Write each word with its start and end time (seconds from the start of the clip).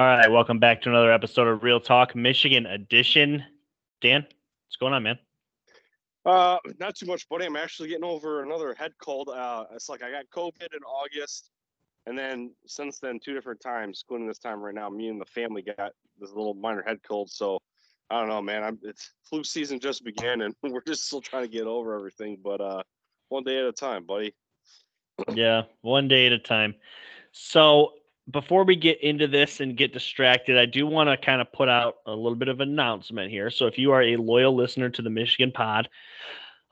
All 0.00 0.06
right, 0.06 0.32
welcome 0.32 0.58
back 0.58 0.80
to 0.80 0.88
another 0.88 1.12
episode 1.12 1.46
of 1.46 1.62
Real 1.62 1.78
Talk 1.78 2.16
Michigan 2.16 2.64
Edition. 2.64 3.44
Dan, 4.00 4.22
what's 4.22 4.76
going 4.80 4.94
on, 4.94 5.02
man? 5.02 5.18
Uh, 6.24 6.56
not 6.78 6.94
too 6.96 7.04
much, 7.04 7.28
buddy. 7.28 7.44
I'm 7.44 7.54
actually 7.54 7.90
getting 7.90 8.04
over 8.06 8.42
another 8.42 8.72
head 8.72 8.92
cold. 8.98 9.28
Uh, 9.28 9.66
it's 9.74 9.90
like 9.90 10.02
I 10.02 10.10
got 10.10 10.24
COVID 10.34 10.74
in 10.74 10.82
August, 10.84 11.50
and 12.06 12.18
then 12.18 12.50
since 12.66 12.98
then, 12.98 13.20
two 13.22 13.34
different 13.34 13.60
times, 13.60 14.02
including 14.02 14.26
this 14.26 14.38
time 14.38 14.60
right 14.60 14.74
now, 14.74 14.88
me 14.88 15.08
and 15.08 15.20
the 15.20 15.26
family 15.26 15.60
got 15.60 15.92
this 16.18 16.30
little 16.30 16.54
minor 16.54 16.82
head 16.82 17.00
cold. 17.06 17.30
So 17.30 17.58
I 18.08 18.20
don't 18.20 18.30
know, 18.30 18.40
man. 18.40 18.64
I'm 18.64 18.78
it's 18.82 19.10
flu 19.28 19.44
season 19.44 19.80
just 19.80 20.02
began, 20.02 20.40
and 20.40 20.54
we're 20.62 20.80
just 20.86 21.08
still 21.08 21.20
trying 21.20 21.42
to 21.42 21.52
get 21.52 21.66
over 21.66 21.94
everything. 21.94 22.38
But 22.42 22.62
uh, 22.62 22.82
one 23.28 23.44
day 23.44 23.58
at 23.58 23.66
a 23.66 23.72
time, 23.72 24.06
buddy. 24.06 24.34
yeah, 25.34 25.64
one 25.82 26.08
day 26.08 26.26
at 26.26 26.32
a 26.32 26.38
time. 26.38 26.74
So 27.32 27.92
before 28.30 28.64
we 28.64 28.76
get 28.76 29.02
into 29.02 29.26
this 29.26 29.60
and 29.60 29.76
get 29.76 29.92
distracted, 29.92 30.58
I 30.58 30.66
do 30.66 30.86
want 30.86 31.08
to 31.08 31.16
kind 31.16 31.40
of 31.40 31.52
put 31.52 31.68
out 31.68 31.96
a 32.06 32.12
little 32.12 32.36
bit 32.36 32.48
of 32.48 32.60
announcement 32.60 33.30
here. 33.30 33.50
So 33.50 33.66
if 33.66 33.78
you 33.78 33.92
are 33.92 34.02
a 34.02 34.16
loyal 34.16 34.54
listener 34.54 34.90
to 34.90 35.02
the 35.02 35.10
Michigan 35.10 35.52
Pod, 35.52 35.88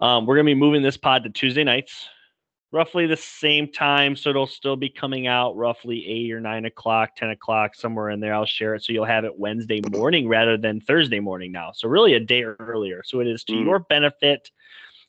um, 0.01 0.27
we're 0.27 0.37
going 0.37 0.47
to 0.47 0.51
be 0.51 0.61
moving 0.61 0.83
this 0.83 0.97
pod 0.97 1.25
to 1.25 1.31
Tuesday 1.31 1.65
nights, 1.65 2.09
roughly 2.71 3.07
the 3.07 3.17
same 3.17 3.73
time. 3.73 4.15
So 4.15 4.31
it'll 4.31 4.47
still 4.47 4.77
be 4.77 4.89
coming 4.89 5.27
out 5.27 5.57
roughly 5.57 6.07
eight 6.07 6.33
or 6.33 6.41
nine 6.41 6.67
o'clock, 6.67 7.17
10 7.17 7.31
o'clock, 7.31 7.75
somewhere 7.75 8.11
in 8.11 8.21
there. 8.21 8.35
I'll 8.35 8.47
share 8.47 8.75
it. 8.75 8.85
So 8.85 8.93
you'll 8.93 9.05
have 9.07 9.25
it 9.25 9.39
Wednesday 9.39 9.81
morning 9.91 10.29
rather 10.29 10.57
than 10.57 10.81
Thursday 10.81 11.21
morning 11.21 11.51
now. 11.51 11.73
So 11.73 11.89
really 11.89 12.15
a 12.15 12.21
day 12.21 12.45
earlier. 12.45 13.03
So 13.05 13.21
it 13.21 13.27
is 13.27 13.43
to 13.45 13.55
mm. 13.55 13.65
your 13.65 13.81
benefit. 13.81 14.51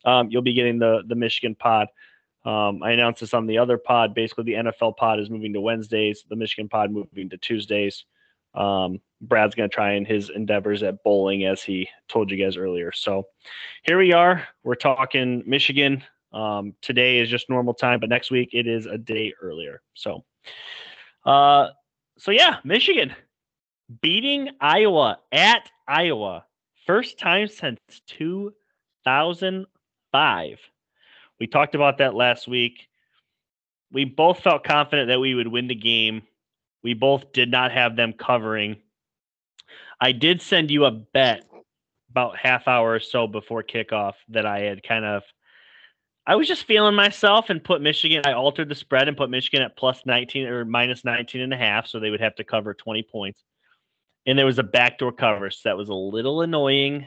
Um, 0.06 0.30
you'll 0.32 0.42
be 0.42 0.54
getting 0.54 0.80
the 0.80 1.04
the 1.06 1.16
Michigan 1.16 1.56
pod. 1.56 1.88
Um, 2.46 2.82
I 2.84 2.92
announced 2.92 3.20
this 3.20 3.34
on 3.34 3.48
the 3.48 3.58
other 3.58 3.78
pod. 3.78 4.14
Basically, 4.14 4.46
the 4.46 4.54
NFL 4.54 4.98
pod 4.98 5.20
is 5.20 5.30
moving 5.30 5.54
to 5.54 5.62
Wednesdays, 5.62 6.24
the 6.30 6.36
Michigan 6.36 6.70
pod 6.70 6.92
moving 6.92 7.30
to 7.30 7.38
Tuesdays. 7.38 8.06
Um, 8.56 9.00
Brad's 9.22 9.56
going 9.56 9.70
to 9.70 9.74
try 9.74 9.94
in 9.94 10.06
his 10.06 10.30
endeavors 10.30 10.82
at 10.82 11.04
bowling, 11.04 11.46
as 11.46 11.62
he 11.62 11.90
told 12.08 12.32
you 12.32 12.38
guys 12.38 12.58
earlier. 12.58 12.92
So 12.94 13.28
here 13.84 13.98
we 13.98 14.14
are. 14.14 14.48
We're 14.64 14.76
talking 14.76 15.44
Michigan. 15.46 16.04
Um, 16.32 16.74
today 16.82 17.20
is 17.20 17.30
just 17.30 17.50
normal 17.50 17.74
time, 17.74 18.00
but 18.00 18.08
next 18.10 18.32
week 18.32 18.52
it 18.54 18.68
is 18.68 18.86
a 18.86 18.98
day 18.98 19.34
earlier. 19.42 19.82
So, 19.94 20.24
uh, 21.26 21.70
so 22.18 22.32
yeah, 22.32 22.60
Michigan 22.64 23.14
beating 24.02 24.52
Iowa 24.62 25.20
at 25.32 25.70
Iowa, 25.88 26.46
first 26.86 27.18
time 27.20 27.48
since 27.48 27.80
2005. 28.08 30.60
We 31.40 31.48
talked 31.48 31.76
about 31.76 32.00
that 32.00 32.16
last 32.16 32.48
week. 32.48 32.88
We 33.92 34.06
both 34.06 34.42
felt 34.42 34.64
confident 34.64 35.08
that 35.08 35.20
we 35.20 35.34
would 35.34 35.48
win 35.48 35.68
the 35.68 35.76
game. 35.76 36.24
We 36.84 36.94
both 36.94 37.32
did 37.34 37.50
not 37.50 37.72
have 37.72 37.96
them 37.96 38.14
covering. 38.14 38.78
I 40.02 40.12
did 40.12 40.42
send 40.42 40.72
you 40.72 40.86
a 40.86 40.92
bet 40.92 41.46
about 42.10 42.38
half 42.38 42.68
hour 42.68 42.94
or 42.94 43.00
so 43.00 43.28
before 43.28 43.64
kickoff 43.64 44.14
that 44.30 44.46
I 44.46 44.60
had 44.62 44.84
kind 44.84 45.06
of 45.06 45.24
I 46.26 46.36
was 46.36 46.48
just 46.48 46.66
feeling 46.66 46.96
myself 46.96 47.50
and 47.50 47.64
put 47.64 47.82
Michigan 47.82 48.22
I 48.26 48.34
altered 48.34 48.70
the 48.70 48.76
spread 48.76 49.08
and 49.08 49.18
put 49.18 49.30
Michigan 49.30 49.62
at 49.62 49.78
plus 49.78 50.02
19 50.06 50.48
or 50.48 50.66
minus 50.66 51.04
19 51.04 51.42
and 51.42 51.54
a 51.54 51.58
half 51.58 51.88
so 51.88 52.00
they 52.00 52.10
would 52.10 52.22
have 52.22 52.36
to 52.36 52.44
cover 52.44 52.74
20 52.74 53.04
points. 53.04 53.44
And 54.26 54.38
there 54.38 54.46
was 54.46 54.60
a 54.60 54.64
backdoor 54.64 55.12
cover, 55.14 55.50
so 55.50 55.70
that 55.70 55.78
was 55.78 55.90
a 55.90 55.94
little 55.94 56.42
annoying, 56.42 57.06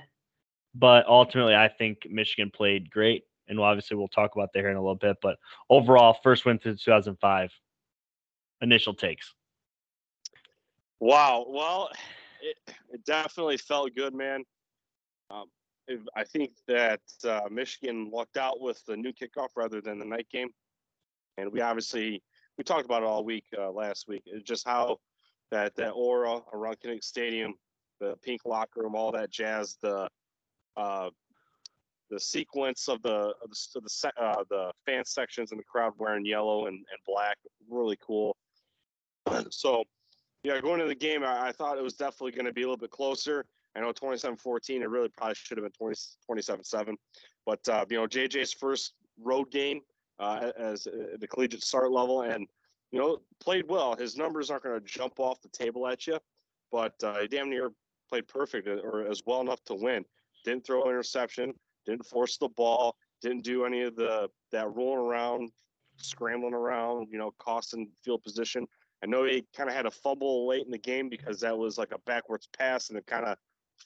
but 0.74 1.06
ultimately 1.06 1.54
I 1.54 1.68
think 1.68 2.06
Michigan 2.10 2.50
played 2.50 2.90
great 2.90 3.24
and 3.48 3.58
obviously 3.60 3.96
we'll 3.96 4.08
talk 4.08 4.34
about 4.34 4.52
that 4.52 4.60
here 4.60 4.70
in 4.70 4.76
a 4.76 4.80
little 4.80 4.94
bit. 4.94 5.16
But 5.20 5.38
overall, 5.68 6.16
first 6.22 6.44
win 6.44 6.58
since 6.62 6.82
2005. 6.84 7.50
Initial 8.60 8.94
takes. 8.94 9.34
Wow. 11.00 11.46
Well, 11.48 11.90
it, 12.40 12.56
it 12.90 13.04
definitely 13.04 13.56
felt 13.56 13.94
good, 13.94 14.14
man. 14.14 14.44
Um, 15.30 15.46
it, 15.88 16.00
I 16.14 16.24
think 16.24 16.52
that 16.68 17.00
uh, 17.24 17.42
Michigan 17.50 18.10
lucked 18.12 18.36
out 18.36 18.60
with 18.60 18.84
the 18.86 18.96
new 18.96 19.12
kickoff 19.12 19.48
rather 19.56 19.80
than 19.80 19.98
the 19.98 20.04
night 20.04 20.28
game, 20.30 20.48
and 21.38 21.50
we 21.50 21.60
obviously 21.60 22.22
we 22.56 22.64
talked 22.64 22.84
about 22.84 23.02
it 23.02 23.06
all 23.06 23.24
week 23.24 23.44
uh, 23.58 23.70
last 23.70 24.06
week. 24.08 24.22
It's 24.26 24.44
just 24.44 24.66
how 24.66 24.98
that 25.50 25.74
that 25.76 25.90
aura 25.90 26.40
around 26.52 26.76
Kinnick 26.84 27.02
Stadium, 27.02 27.54
the 28.00 28.16
pink 28.22 28.42
locker 28.44 28.82
room, 28.82 28.94
all 28.94 29.12
that 29.12 29.30
jazz, 29.30 29.78
the 29.82 30.08
uh, 30.76 31.10
the 32.12 32.20
sequence 32.20 32.88
of 32.88 33.00
the 33.02 33.32
of 33.42 33.50
the 33.50 33.56
of 33.76 33.82
the, 33.82 34.22
uh, 34.22 34.44
the 34.50 34.70
fan 34.84 35.02
sections 35.04 35.50
and 35.50 35.58
the 35.58 35.64
crowd 35.64 35.94
wearing 35.98 36.26
yellow 36.26 36.66
and, 36.66 36.76
and 36.76 37.00
black 37.06 37.38
really 37.68 37.98
cool. 38.06 38.36
So 39.50 39.84
yeah 40.44 40.60
going 40.60 40.80
into 40.80 40.88
the 40.88 40.94
game 40.94 41.24
I, 41.24 41.48
I 41.48 41.52
thought 41.52 41.78
it 41.78 41.82
was 41.82 41.94
definitely 41.94 42.32
going 42.32 42.44
to 42.44 42.52
be 42.52 42.62
a 42.62 42.66
little 42.66 42.76
bit 42.76 42.90
closer. 42.90 43.46
I 43.74 43.80
know 43.80 43.92
27-14 43.92 44.82
it 44.82 44.88
really 44.88 45.08
probably 45.08 45.34
should 45.34 45.56
have 45.56 45.64
been 45.64 45.72
20, 45.72 45.96
27-7 46.30 46.94
but 47.46 47.66
uh, 47.68 47.86
you 47.88 47.96
know 47.96 48.06
jj's 48.06 48.52
first 48.52 48.92
road 49.22 49.50
game 49.50 49.80
uh, 50.18 50.50
as 50.58 50.86
uh, 50.86 51.16
the 51.18 51.26
collegiate 51.26 51.64
start 51.64 51.90
level 51.90 52.22
and 52.22 52.46
you 52.90 52.98
know 52.98 53.20
played 53.40 53.66
well. 53.68 53.96
His 53.96 54.16
numbers 54.18 54.50
aren't 54.50 54.64
going 54.64 54.78
to 54.78 54.86
jump 54.86 55.18
off 55.18 55.40
the 55.40 55.48
table 55.48 55.86
at 55.86 56.06
you 56.06 56.18
but 56.70 56.92
uh, 57.02 57.26
damn 57.30 57.48
near 57.48 57.70
played 58.10 58.28
perfect 58.28 58.68
uh, 58.68 58.72
or 58.84 59.06
as 59.10 59.22
well 59.24 59.40
enough 59.40 59.64
to 59.64 59.74
win. 59.74 60.04
Didn't 60.44 60.66
throw 60.66 60.82
an 60.82 60.90
interception 60.90 61.54
didn't 61.86 62.06
force 62.06 62.36
the 62.38 62.48
ball, 62.48 62.96
didn't 63.20 63.44
do 63.44 63.64
any 63.64 63.82
of 63.82 63.96
the 63.96 64.28
that 64.50 64.74
rolling 64.74 64.98
around, 64.98 65.50
scrambling 65.96 66.54
around, 66.54 67.08
you 67.10 67.18
know, 67.18 67.32
costing 67.38 67.90
field 68.04 68.22
position. 68.22 68.66
I 69.02 69.06
know 69.06 69.24
he 69.24 69.44
kind 69.56 69.68
of 69.68 69.74
had 69.74 69.86
a 69.86 69.90
fumble 69.90 70.46
late 70.46 70.64
in 70.64 70.70
the 70.70 70.78
game 70.78 71.08
because 71.08 71.40
that 71.40 71.56
was 71.56 71.76
like 71.76 71.92
a 71.92 71.98
backwards 72.06 72.48
pass 72.56 72.88
and 72.88 72.98
it 72.98 73.06
kind 73.06 73.24
of 73.24 73.36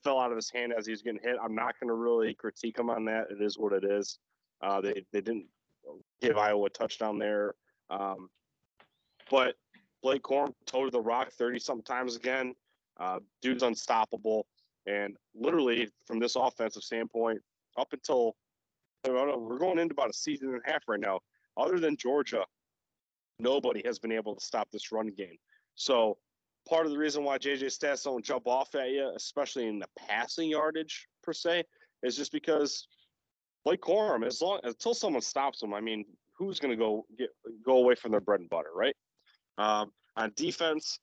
fell 0.05 0.19
out 0.19 0.31
of 0.31 0.37
his 0.37 0.51
hand 0.51 0.75
as 0.77 0.85
he 0.87 0.93
was 0.93 1.03
getting 1.03 1.21
hit. 1.23 1.37
I'm 1.43 1.55
not 1.55 1.79
going 1.81 1.89
to 1.89 1.95
really 1.95 2.35
critique 2.35 2.79
him 2.79 2.91
on 2.91 3.05
that. 3.07 3.29
It 3.31 3.41
is 3.41 3.59
what 3.59 3.73
it 3.73 3.85
is. 3.85 4.19
Uh, 4.61 4.81
they 4.81 5.05
they 5.13 5.21
didn't 5.21 5.47
give 6.21 6.37
Iowa 6.37 6.67
a 6.67 6.71
touchdown 6.71 7.19
there, 7.19 7.55
um, 7.91 8.29
but 9.31 9.55
Blake 10.03 10.23
Corum 10.23 10.53
toted 10.67 10.93
the 10.93 11.01
rock 11.01 11.31
30 11.33 11.59
something 11.59 11.85
times 11.85 12.17
again. 12.17 12.55
Uh, 12.99 13.21
dude's 13.43 13.63
unstoppable. 13.63 14.47
And 14.87 15.17
literally, 15.35 15.89
from 16.07 16.21
this 16.21 16.37
offensive 16.37 16.83
standpoint, 16.83 17.41
up 17.79 17.89
until 17.93 18.37
we're 19.05 19.59
going 19.59 19.79
into 19.79 19.93
about 19.93 20.11
a 20.11 20.15
season 20.15 20.49
and 20.49 20.61
a 20.67 20.71
half 20.71 20.83
right 20.89 21.01
now. 21.01 21.21
Other 21.57 21.79
than 21.79 21.97
Georgia, 21.97 22.45
nobody 23.39 23.83
has 23.85 23.99
been 23.99 24.13
able 24.13 24.35
to 24.35 24.45
stop 24.45 24.69
this 24.73 24.93
run 24.93 25.09
game. 25.09 25.37
So 25.75 26.19
part 26.69 26.87
of 26.87 26.93
the 26.93 26.99
reason 26.99 27.25
why 27.25 27.39
JJ 27.39 27.65
stats 27.65 28.05
don't 28.05 28.25
jump 28.25 28.47
off 28.47 28.75
at 28.75 28.91
you, 28.91 29.13
especially 29.15 29.67
in 29.67 29.79
the 29.79 29.89
passing 29.99 30.51
yardage 30.51 31.07
per 31.23 31.33
se, 31.33 31.65
is 32.03 32.17
just 32.17 32.33
because 32.33 32.89
Blake 33.65 33.81
Corum, 33.81 34.27
as 34.27 34.41
long 34.41 34.61
until 34.65 34.95
someone 34.95 35.23
stops 35.23 35.63
him, 35.63 35.75
I 35.75 35.81
mean, 35.81 36.05
who's 36.39 36.61
going 36.61 36.71
to 36.71 36.77
go 36.77 37.07
get 37.19 37.31
go 37.65 37.79
away 37.79 37.95
from 37.95 38.11
their 38.11 38.21
bread 38.21 38.41
and 38.41 38.51
butter, 38.51 38.71
right? 38.75 38.95
Um, 39.59 39.93
on 40.17 40.33
defense, 40.37 40.99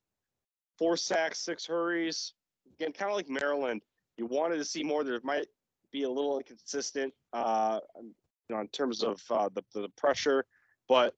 four 0.77 0.97
sacks, 0.97 1.43
six 1.43 1.65
hurries. 1.65 2.33
Again, 2.75 2.93
kind 2.93 3.11
of 3.11 3.15
like 3.15 3.29
Maryland, 3.29 3.81
you 4.17 4.25
wanted 4.25 4.57
to 4.57 4.65
see 4.65 4.83
more. 4.83 5.03
There 5.03 5.19
might 5.23 5.47
be 5.93 6.03
a 6.03 6.09
little 6.09 6.37
inconsistent, 6.37 7.13
uh, 7.31 7.79
you 7.95 8.13
know, 8.49 8.59
in 8.59 8.67
terms 8.67 9.03
of 9.03 9.21
uh, 9.29 9.47
the 9.55 9.63
the 9.73 9.89
pressure. 9.95 10.43
But 10.89 11.13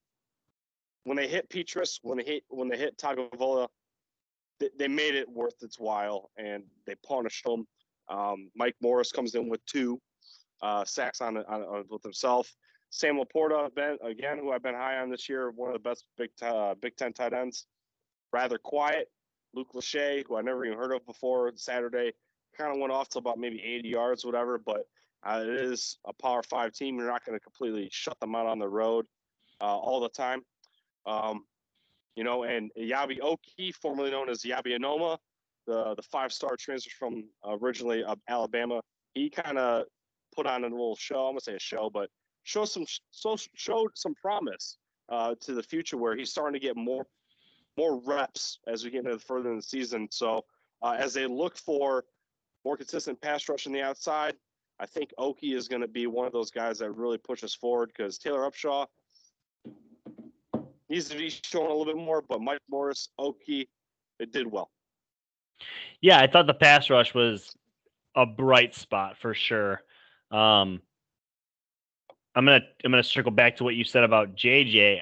when 1.05 1.17
they 1.17 1.27
hit 1.27 1.49
Petras, 1.49 1.99
when 2.03 2.17
they 2.19 2.23
hit 2.23 2.43
when 2.49 2.67
they 2.67 2.77
hit 2.77 2.97
Tagovailoa, 2.97 3.67
they, 4.59 4.69
they 4.77 4.87
made 4.87 5.15
it 5.15 5.27
worth 5.27 5.55
its 5.63 5.79
while, 5.79 6.29
and 6.37 6.63
they 6.85 6.95
punished 7.07 7.43
them. 7.45 7.65
Um, 8.09 8.51
Mike 8.55 8.75
Morris 8.81 9.11
comes 9.11 9.33
in 9.33 9.49
with 9.49 9.65
two 9.65 9.99
uh, 10.61 10.85
sacks 10.85 11.21
on, 11.21 11.37
on, 11.37 11.61
on 11.63 11.85
with 11.89 12.03
himself. 12.03 12.53
Sam 12.91 13.17
LaPorta, 13.17 13.73
ben, 13.73 13.97
again, 14.03 14.37
who 14.37 14.51
I've 14.51 14.63
been 14.63 14.75
high 14.75 14.97
on 14.99 15.09
this 15.09 15.27
year, 15.27 15.51
one 15.51 15.69
of 15.69 15.73
the 15.73 15.89
best 15.89 16.05
Big 16.17 16.29
uh, 16.41 16.75
Big 16.75 16.95
Ten 16.95 17.13
tight 17.13 17.33
ends. 17.33 17.65
Rather 18.31 18.57
quiet. 18.57 19.09
Luke 19.53 19.71
Lachey, 19.73 20.25
who 20.27 20.35
I 20.35 20.41
never 20.41 20.65
even 20.65 20.77
heard 20.77 20.93
of 20.93 21.05
before 21.05 21.51
Saturday, 21.55 22.11
kind 22.57 22.71
of 22.71 22.79
went 22.79 22.91
off 22.91 23.09
to 23.09 23.19
about 23.19 23.37
maybe 23.37 23.61
80 23.63 23.89
yards, 23.89 24.25
whatever. 24.25 24.57
But 24.57 24.85
uh, 25.23 25.41
it 25.43 25.49
is 25.49 25.97
a 26.05 26.13
Power 26.13 26.43
Five 26.43 26.73
team. 26.73 26.97
You're 26.97 27.07
not 27.07 27.25
going 27.25 27.37
to 27.37 27.43
completely 27.43 27.89
shut 27.91 28.19
them 28.19 28.35
out 28.35 28.45
on 28.45 28.59
the 28.59 28.67
road 28.67 29.05
uh, 29.61 29.77
all 29.77 29.99
the 29.99 30.09
time. 30.09 30.41
Um, 31.05 31.45
you 32.15 32.23
know, 32.23 32.43
and 32.43 32.71
Yabi 32.77 33.19
Okie, 33.19 33.73
formerly 33.75 34.11
known 34.11 34.29
as 34.29 34.39
Eyabi 34.43 34.79
Anoma, 34.79 35.17
the 35.67 35.95
the 35.95 36.03
five 36.03 36.31
star 36.31 36.55
transfer 36.57 36.91
from 36.97 37.25
uh, 37.47 37.57
originally 37.61 38.03
Alabama, 38.29 38.81
he 39.13 39.29
kind 39.29 39.57
of 39.57 39.85
put 40.35 40.45
on 40.45 40.63
a 40.63 40.67
little 40.67 40.95
show. 40.95 41.25
I'm 41.25 41.33
gonna 41.33 41.41
say 41.41 41.55
a 41.55 41.59
show, 41.59 41.89
but 41.93 42.09
show 42.43 42.65
some 42.65 42.85
so 43.11 43.35
showed 43.55 43.91
some 43.95 44.15
promise 44.15 44.77
uh, 45.09 45.35
to 45.41 45.53
the 45.53 45.63
future 45.63 45.97
where 45.97 46.15
he's 46.15 46.29
starting 46.29 46.59
to 46.59 46.65
get 46.65 46.77
more 46.77 47.05
more 47.77 48.01
reps 48.05 48.59
as 48.67 48.83
we 48.83 48.91
get 48.91 48.99
into 48.99 49.17
the 49.17 49.19
further 49.19 49.49
in 49.49 49.57
the 49.57 49.61
season. 49.61 50.07
So 50.11 50.45
uh, 50.81 50.95
as 50.97 51.13
they 51.13 51.25
look 51.25 51.57
for 51.57 52.05
more 52.65 52.75
consistent 52.75 53.21
pass 53.21 53.47
rush 53.47 53.67
on 53.67 53.73
the 53.73 53.81
outside. 53.81 54.35
I 54.79 54.85
think 54.85 55.11
Okie 55.17 55.55
is 55.55 55.67
going 55.67 55.81
to 55.81 55.87
be 55.87 56.07
one 56.07 56.27
of 56.27 56.33
those 56.33 56.51
guys 56.51 56.79
that 56.79 56.91
really 56.91 57.17
pushes 57.17 57.55
forward 57.55 57.91
because 57.95 58.17
Taylor 58.17 58.41
Upshaw 58.41 58.87
needs 60.89 61.07
to 61.09 61.17
be 61.17 61.29
showing 61.29 61.67
a 61.67 61.69
little 61.69 61.85
bit 61.85 61.95
more, 61.95 62.21
but 62.21 62.41
Mike 62.41 62.59
Morris, 62.69 63.09
Okie, 63.19 63.67
it 64.19 64.33
did 64.33 64.51
well. 64.51 64.69
Yeah, 66.01 66.19
I 66.19 66.27
thought 66.27 66.47
the 66.47 66.53
pass 66.53 66.89
rush 66.89 67.13
was 67.13 67.55
a 68.15 68.25
bright 68.25 68.75
spot 68.75 69.17
for 69.17 69.33
sure. 69.33 69.81
Um, 70.31 70.81
I'm 72.35 72.45
gonna 72.45 72.61
I'm 72.83 72.91
gonna 72.91 73.03
circle 73.03 73.31
back 73.31 73.55
to 73.57 73.63
what 73.63 73.75
you 73.75 73.85
said 73.85 74.03
about 74.03 74.35
JJ. 74.35 75.01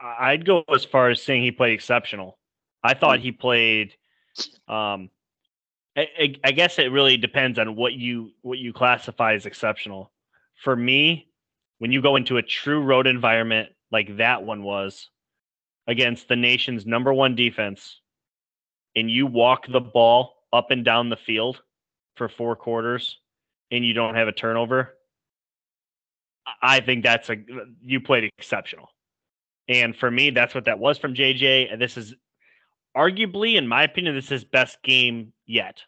I'd 0.00 0.44
go 0.44 0.62
as 0.72 0.84
far 0.84 1.08
as 1.08 1.22
saying 1.22 1.42
he 1.42 1.50
played 1.50 1.72
exceptional. 1.72 2.38
I 2.84 2.92
thought 2.94 3.20
he 3.20 3.32
played. 3.32 3.94
Um, 4.68 5.10
I, 5.98 6.34
I 6.44 6.52
guess 6.52 6.78
it 6.78 6.92
really 6.92 7.16
depends 7.16 7.58
on 7.58 7.74
what 7.74 7.94
you 7.94 8.30
what 8.42 8.58
you 8.58 8.72
classify 8.72 9.34
as 9.34 9.46
exceptional. 9.46 10.12
For 10.62 10.76
me, 10.76 11.28
when 11.78 11.92
you 11.92 12.02
go 12.02 12.16
into 12.16 12.36
a 12.36 12.42
true 12.42 12.82
road 12.82 13.06
environment 13.06 13.70
like 13.90 14.16
that 14.18 14.44
one 14.44 14.62
was 14.62 15.08
against 15.86 16.28
the 16.28 16.36
nation's 16.36 16.86
number 16.86 17.12
one 17.12 17.34
defense, 17.34 18.00
and 18.94 19.10
you 19.10 19.26
walk 19.26 19.66
the 19.66 19.80
ball 19.80 20.34
up 20.52 20.70
and 20.70 20.84
down 20.84 21.08
the 21.08 21.16
field 21.16 21.62
for 22.16 22.28
four 22.28 22.54
quarters, 22.54 23.18
and 23.70 23.84
you 23.84 23.94
don't 23.94 24.14
have 24.14 24.28
a 24.28 24.32
turnover, 24.32 24.94
I 26.62 26.80
think 26.80 27.04
that's 27.04 27.30
a 27.30 27.36
you 27.82 28.00
played 28.00 28.30
exceptional. 28.38 28.88
And 29.68 29.94
for 29.94 30.10
me, 30.10 30.30
that's 30.30 30.54
what 30.54 30.64
that 30.64 30.78
was 30.78 30.98
from 30.98 31.14
JJ. 31.14 31.72
And 31.72 31.80
this 31.80 31.96
is 31.96 32.14
arguably, 32.98 33.54
in 33.54 33.68
my 33.68 33.84
opinion, 33.84 34.14
this 34.14 34.32
is 34.32 34.44
best 34.44 34.82
game 34.82 35.32
yet. 35.46 35.80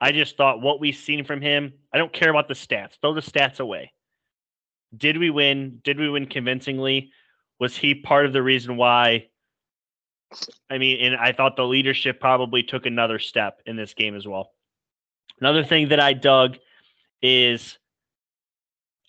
I 0.00 0.12
just 0.12 0.36
thought 0.36 0.60
what 0.60 0.80
we've 0.80 0.96
seen 0.96 1.24
from 1.24 1.40
him, 1.40 1.72
I 1.92 1.98
don't 1.98 2.12
care 2.12 2.30
about 2.30 2.48
the 2.48 2.54
stats. 2.54 3.00
Throw 3.00 3.14
the 3.14 3.20
stats 3.20 3.60
away. 3.60 3.92
Did 4.96 5.18
we 5.18 5.30
win? 5.30 5.80
Did 5.84 5.98
we 5.98 6.08
win 6.08 6.26
convincingly? 6.26 7.10
Was 7.58 7.76
he 7.76 7.94
part 7.94 8.26
of 8.26 8.32
the 8.32 8.42
reason 8.42 8.76
why? 8.76 9.28
I 10.70 10.78
mean, 10.78 11.00
and 11.00 11.16
I 11.16 11.32
thought 11.32 11.56
the 11.56 11.66
leadership 11.66 12.20
probably 12.20 12.62
took 12.62 12.86
another 12.86 13.18
step 13.18 13.60
in 13.66 13.76
this 13.76 13.94
game 13.94 14.16
as 14.16 14.26
well. 14.26 14.52
Another 15.40 15.64
thing 15.64 15.88
that 15.88 16.00
I 16.00 16.12
dug 16.12 16.56
is 17.20 17.78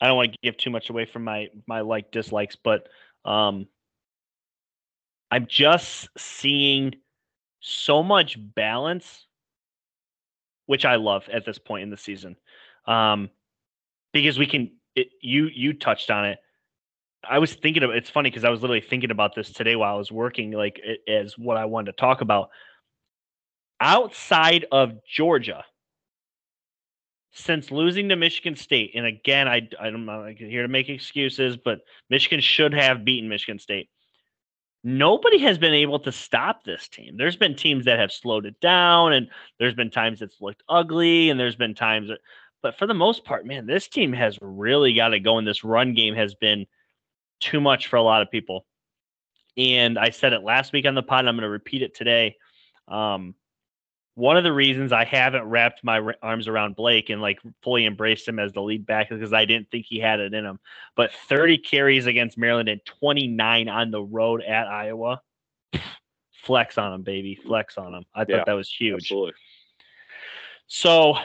I 0.02 0.08
don't 0.08 0.18
want 0.18 0.34
to 0.34 0.40
give 0.44 0.58
too 0.58 0.70
much 0.70 0.90
away 0.90 1.06
from 1.06 1.24
my 1.24 1.48
my 1.68 1.82
like 1.82 2.12
dislikes, 2.12 2.56
but 2.56 2.88
um 3.26 3.68
I'm 5.32 5.48
just 5.48 6.10
seeing 6.18 6.94
so 7.64 8.04
much 8.04 8.38
balance, 8.38 9.26
which 10.66 10.86
I 10.86 10.98
love 10.98 11.28
at 11.32 11.46
this 11.46 11.58
point 11.58 11.84
in 11.84 11.90
the 11.90 11.98
season. 11.98 12.36
Um, 12.86 13.30
because 14.12 14.38
we 14.38 14.46
can, 14.46 14.72
it, 14.96 15.08
you 15.22 15.48
you 15.48 15.74
touched 15.74 16.12
on 16.12 16.26
it. 16.26 16.38
I 17.28 17.40
was 17.40 17.56
thinking 17.56 17.84
of 17.84 17.90
it's 17.92 18.10
funny 18.10 18.30
because 18.30 18.44
I 18.44 18.50
was 18.50 18.62
literally 18.62 18.82
thinking 18.82 19.12
about 19.12 19.34
this 19.34 19.52
today 19.52 19.76
while 19.76 19.96
I 19.96 19.98
was 19.98 20.12
working, 20.12 20.52
like 20.52 20.80
it, 20.84 21.00
as 21.10 21.38
what 21.38 21.58
I 21.58 21.66
wanted 21.66 21.94
to 21.94 21.98
talk 21.98 22.22
about. 22.22 22.50
Outside 23.80 24.66
of 24.72 24.94
Georgia, 25.06 25.64
since 27.32 27.72
losing 27.72 28.10
to 28.10 28.16
Michigan 28.18 28.56
State, 28.58 28.92
and 28.94 29.06
again, 29.06 29.48
I 29.48 29.68
I'm 29.80 30.06
not 30.06 30.32
here 30.32 30.64
to 30.64 30.68
make 30.68 30.90
excuses, 30.90 31.56
but 31.56 31.80
Michigan 32.10 32.42
should 32.42 32.74
have 32.74 33.06
beaten 33.06 33.30
Michigan 33.30 33.58
State 33.58 33.90
nobody 34.84 35.38
has 35.40 35.58
been 35.58 35.74
able 35.74 36.00
to 36.00 36.12
stop 36.12 36.64
this 36.64 36.88
team. 36.88 37.16
There's 37.18 37.36
been 37.36 37.56
teams 37.56 37.86
that 37.86 38.00
have 38.00 38.12
slowed 38.12 38.46
it 38.46 38.60
down, 38.60 39.14
and 39.14 39.30
there's 39.60 39.76
been 39.76 39.90
times 39.90 40.22
it's 40.22 40.42
looked 40.42 40.64
ugly, 40.68 41.30
and 41.30 41.40
there's 41.40 41.56
been 41.56 41.74
times, 41.74 42.10
that, 42.10 42.20
but 42.62 42.78
for 42.78 42.88
the 42.88 42.94
most 42.94 43.24
part, 43.24 43.46
man, 43.46 43.66
this 43.66 43.88
team 43.88 44.14
has 44.14 44.38
really 44.42 44.94
got 44.94 45.10
to 45.10 45.20
go, 45.20 45.38
and 45.38 45.48
this 45.48 45.64
run 45.64 45.94
game 45.94 46.16
has 46.16 46.36
been 46.36 46.66
too 47.40 47.62
much 47.62 47.88
for 47.88 47.96
a 47.96 48.04
lot 48.04 48.22
of 48.22 48.32
people. 48.32 48.66
And 49.56 50.00
I 50.00 50.10
said 50.10 50.34
it 50.34 50.44
last 50.44 50.74
week 50.74 50.86
on 50.86 50.96
the 50.96 51.04
pod, 51.04 51.20
and 51.20 51.30
I'm 51.30 51.36
going 51.36 51.44
to 51.44 51.50
repeat 51.50 51.82
it 51.82 51.96
today. 51.96 52.36
Um, 52.88 53.36
one 54.16 54.38
of 54.38 54.44
the 54.44 54.54
reasons 54.54 54.92
I 54.92 55.06
haven't 55.06 55.46
wrapped 55.46 55.84
my 55.84 56.14
arms 56.22 56.48
around 56.48 56.76
Blake 56.76 57.10
and 57.10 57.22
like 57.22 57.40
fully 57.64 57.86
embraced 57.86 58.28
him 58.28 58.38
as 58.40 58.54
the 58.54 58.62
lead 58.62 58.86
back 58.86 59.12
is 59.12 59.18
because 59.18 59.34
I 59.34 59.46
didn't 59.46 59.72
think 59.72 59.86
he 59.88 60.00
had 60.00 60.20
it 60.20 60.34
in 60.34 60.46
him. 60.46 60.60
But 60.96 61.12
30 61.28 61.58
carries 61.58 62.06
against 62.06 62.38
Maryland 62.38 62.70
and 62.70 62.84
29 62.86 63.70
on 63.70 63.92
the 63.92 64.04
road 64.04 64.44
at 64.44 64.68
Iowa. 64.68 65.22
Flex 66.44 66.78
on 66.78 66.94
him, 66.94 67.02
baby. 67.02 67.36
Flex 67.36 67.78
on 67.78 67.96
him. 67.96 68.06
I 68.14 68.20
thought 68.20 68.30
yeah, 68.30 68.44
that 68.46 68.54
was 68.54 68.70
huge. 68.70 69.06
Absolutely. 69.06 69.34
So 70.68 71.16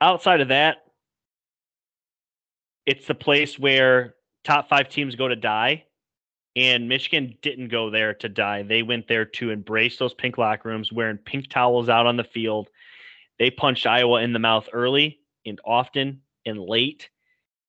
outside 0.00 0.40
of 0.40 0.48
that, 0.48 0.78
it's 2.86 3.06
the 3.06 3.14
place 3.14 3.58
where 3.58 4.14
top 4.44 4.68
five 4.68 4.88
teams 4.88 5.14
go 5.14 5.28
to 5.28 5.36
die. 5.36 5.84
And 6.56 6.88
Michigan 6.88 7.36
didn't 7.42 7.68
go 7.68 7.90
there 7.90 8.14
to 8.14 8.28
die. 8.28 8.62
They 8.62 8.82
went 8.82 9.06
there 9.06 9.26
to 9.26 9.50
embrace 9.50 9.98
those 9.98 10.14
pink 10.14 10.38
locker 10.38 10.70
rooms, 10.70 10.90
wearing 10.90 11.18
pink 11.18 11.50
towels 11.50 11.90
out 11.90 12.06
on 12.06 12.16
the 12.16 12.24
field. 12.24 12.70
They 13.38 13.50
punched 13.50 13.86
Iowa 13.86 14.22
in 14.22 14.32
the 14.32 14.38
mouth 14.38 14.66
early 14.72 15.20
and 15.44 15.60
often 15.64 16.22
and 16.46 16.58
late 16.58 17.10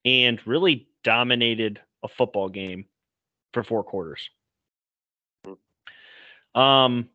and 0.06 0.40
really 0.48 0.88
dominated 1.04 1.82
a 2.02 2.08
football 2.08 2.48
game 2.48 2.86
for 3.54 3.64
four 3.64 3.84
quarters. 3.84 4.30
Um, 6.56 7.10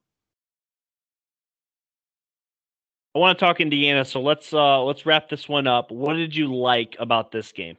I 3.14 3.18
want 3.18 3.38
to 3.38 3.44
talk 3.44 3.60
Indiana, 3.60 4.04
so 4.04 4.20
let's 4.20 4.52
uh 4.52 4.82
let's 4.82 5.04
wrap 5.04 5.28
this 5.28 5.48
one 5.48 5.66
up. 5.66 5.90
What 5.90 6.14
did 6.14 6.34
you 6.34 6.54
like 6.54 6.96
about 6.98 7.30
this 7.30 7.52
game? 7.52 7.76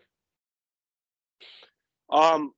Um, 2.10 2.54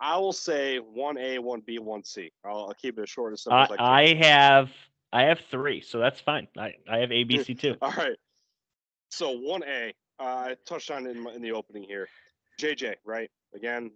I 0.00 0.16
will 0.18 0.32
say 0.32 0.78
one 0.78 1.18
A, 1.18 1.38
one 1.38 1.60
B, 1.60 1.78
one 1.78 2.04
C. 2.04 2.30
I'll, 2.44 2.66
I'll 2.66 2.74
keep 2.74 2.98
it 2.98 3.02
as 3.02 3.10
short 3.10 3.32
as 3.32 3.42
simple 3.42 3.58
I, 3.58 3.62
as 3.64 3.70
I. 3.78 4.02
I 4.02 4.14
have 4.14 4.70
I 5.12 5.22
have 5.24 5.40
three, 5.50 5.80
so 5.80 5.98
that's 5.98 6.20
fine. 6.20 6.48
I, 6.56 6.74
I 6.88 6.98
have 6.98 7.10
A, 7.10 7.24
B, 7.24 7.42
C 7.42 7.54
too. 7.54 7.76
All 7.82 7.92
right. 7.92 8.16
So 9.10 9.30
one 9.30 9.62
A, 9.64 9.92
uh, 10.20 10.22
I 10.22 10.56
touched 10.66 10.90
on 10.90 11.06
it 11.06 11.16
in, 11.16 11.26
in 11.28 11.42
the 11.42 11.52
opening 11.52 11.82
here. 11.82 12.08
JJ, 12.60 12.96
right? 13.04 13.30
Again, 13.54 13.90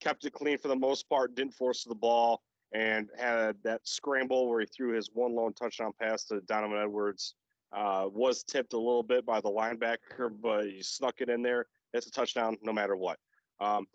kept 0.00 0.24
it 0.24 0.32
clean 0.32 0.58
for 0.58 0.68
the 0.68 0.76
most 0.76 1.08
part, 1.08 1.34
didn't 1.34 1.54
force 1.54 1.84
the 1.84 1.94
ball, 1.94 2.42
and 2.72 3.08
had 3.18 3.56
that 3.64 3.80
scramble 3.84 4.48
where 4.48 4.60
he 4.60 4.66
threw 4.66 4.92
his 4.94 5.10
one 5.12 5.34
lone 5.34 5.54
touchdown 5.54 5.92
pass 6.00 6.24
to 6.26 6.40
Donovan 6.42 6.78
Edwards. 6.78 7.34
Uh, 7.72 8.08
was 8.12 8.42
tipped 8.42 8.72
a 8.72 8.76
little 8.76 9.02
bit 9.02 9.24
by 9.24 9.40
the 9.40 9.48
linebacker, 9.48 10.30
but 10.42 10.64
he 10.64 10.82
snuck 10.82 11.20
it 11.20 11.28
in 11.28 11.40
there. 11.40 11.66
It's 11.94 12.06
a 12.06 12.10
touchdown 12.10 12.56
no 12.62 12.72
matter 12.72 12.96
what. 12.96 13.18
Um, 13.60 13.86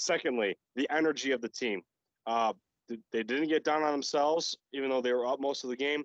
Secondly, 0.00 0.56
the 0.76 0.88
energy 0.90 1.32
of 1.32 1.40
the 1.40 1.48
team. 1.48 1.82
Uh, 2.26 2.52
they 3.12 3.22
didn't 3.22 3.48
get 3.48 3.64
down 3.64 3.82
on 3.82 3.92
themselves, 3.92 4.56
even 4.72 4.90
though 4.90 5.00
they 5.00 5.12
were 5.12 5.26
up 5.26 5.40
most 5.40 5.62
of 5.62 5.70
the 5.70 5.76
game, 5.76 6.02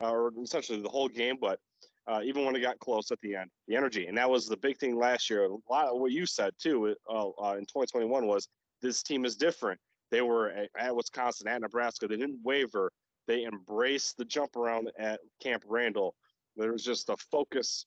uh, 0.00 0.10
or 0.10 0.32
essentially 0.42 0.80
the 0.80 0.88
whole 0.88 1.08
game. 1.08 1.36
But 1.40 1.60
uh, 2.06 2.20
even 2.24 2.44
when 2.44 2.56
it 2.56 2.60
got 2.60 2.78
close 2.78 3.10
at 3.10 3.20
the 3.20 3.36
end, 3.36 3.50
the 3.68 3.76
energy, 3.76 4.06
and 4.06 4.16
that 4.18 4.28
was 4.28 4.46
the 4.46 4.56
big 4.56 4.78
thing 4.78 4.96
last 4.96 5.30
year. 5.30 5.44
A 5.44 5.56
lot 5.70 5.88
of 5.88 6.00
what 6.00 6.10
you 6.10 6.26
said 6.26 6.52
too 6.58 6.94
uh, 7.08 7.28
uh 7.42 7.56
in 7.56 7.66
2021 7.66 8.26
was 8.26 8.48
this 8.82 9.02
team 9.02 9.24
is 9.24 9.36
different. 9.36 9.78
They 10.10 10.22
were 10.22 10.50
at, 10.50 10.70
at 10.78 10.96
Wisconsin, 10.96 11.46
at 11.48 11.60
Nebraska. 11.60 12.08
They 12.08 12.16
didn't 12.16 12.40
waver. 12.42 12.90
They 13.26 13.44
embraced 13.44 14.16
the 14.16 14.24
jump 14.24 14.56
around 14.56 14.90
at 14.98 15.20
Camp 15.42 15.64
Randall. 15.66 16.14
There 16.56 16.72
was 16.72 16.84
just 16.84 17.08
a 17.08 17.16
focus 17.30 17.86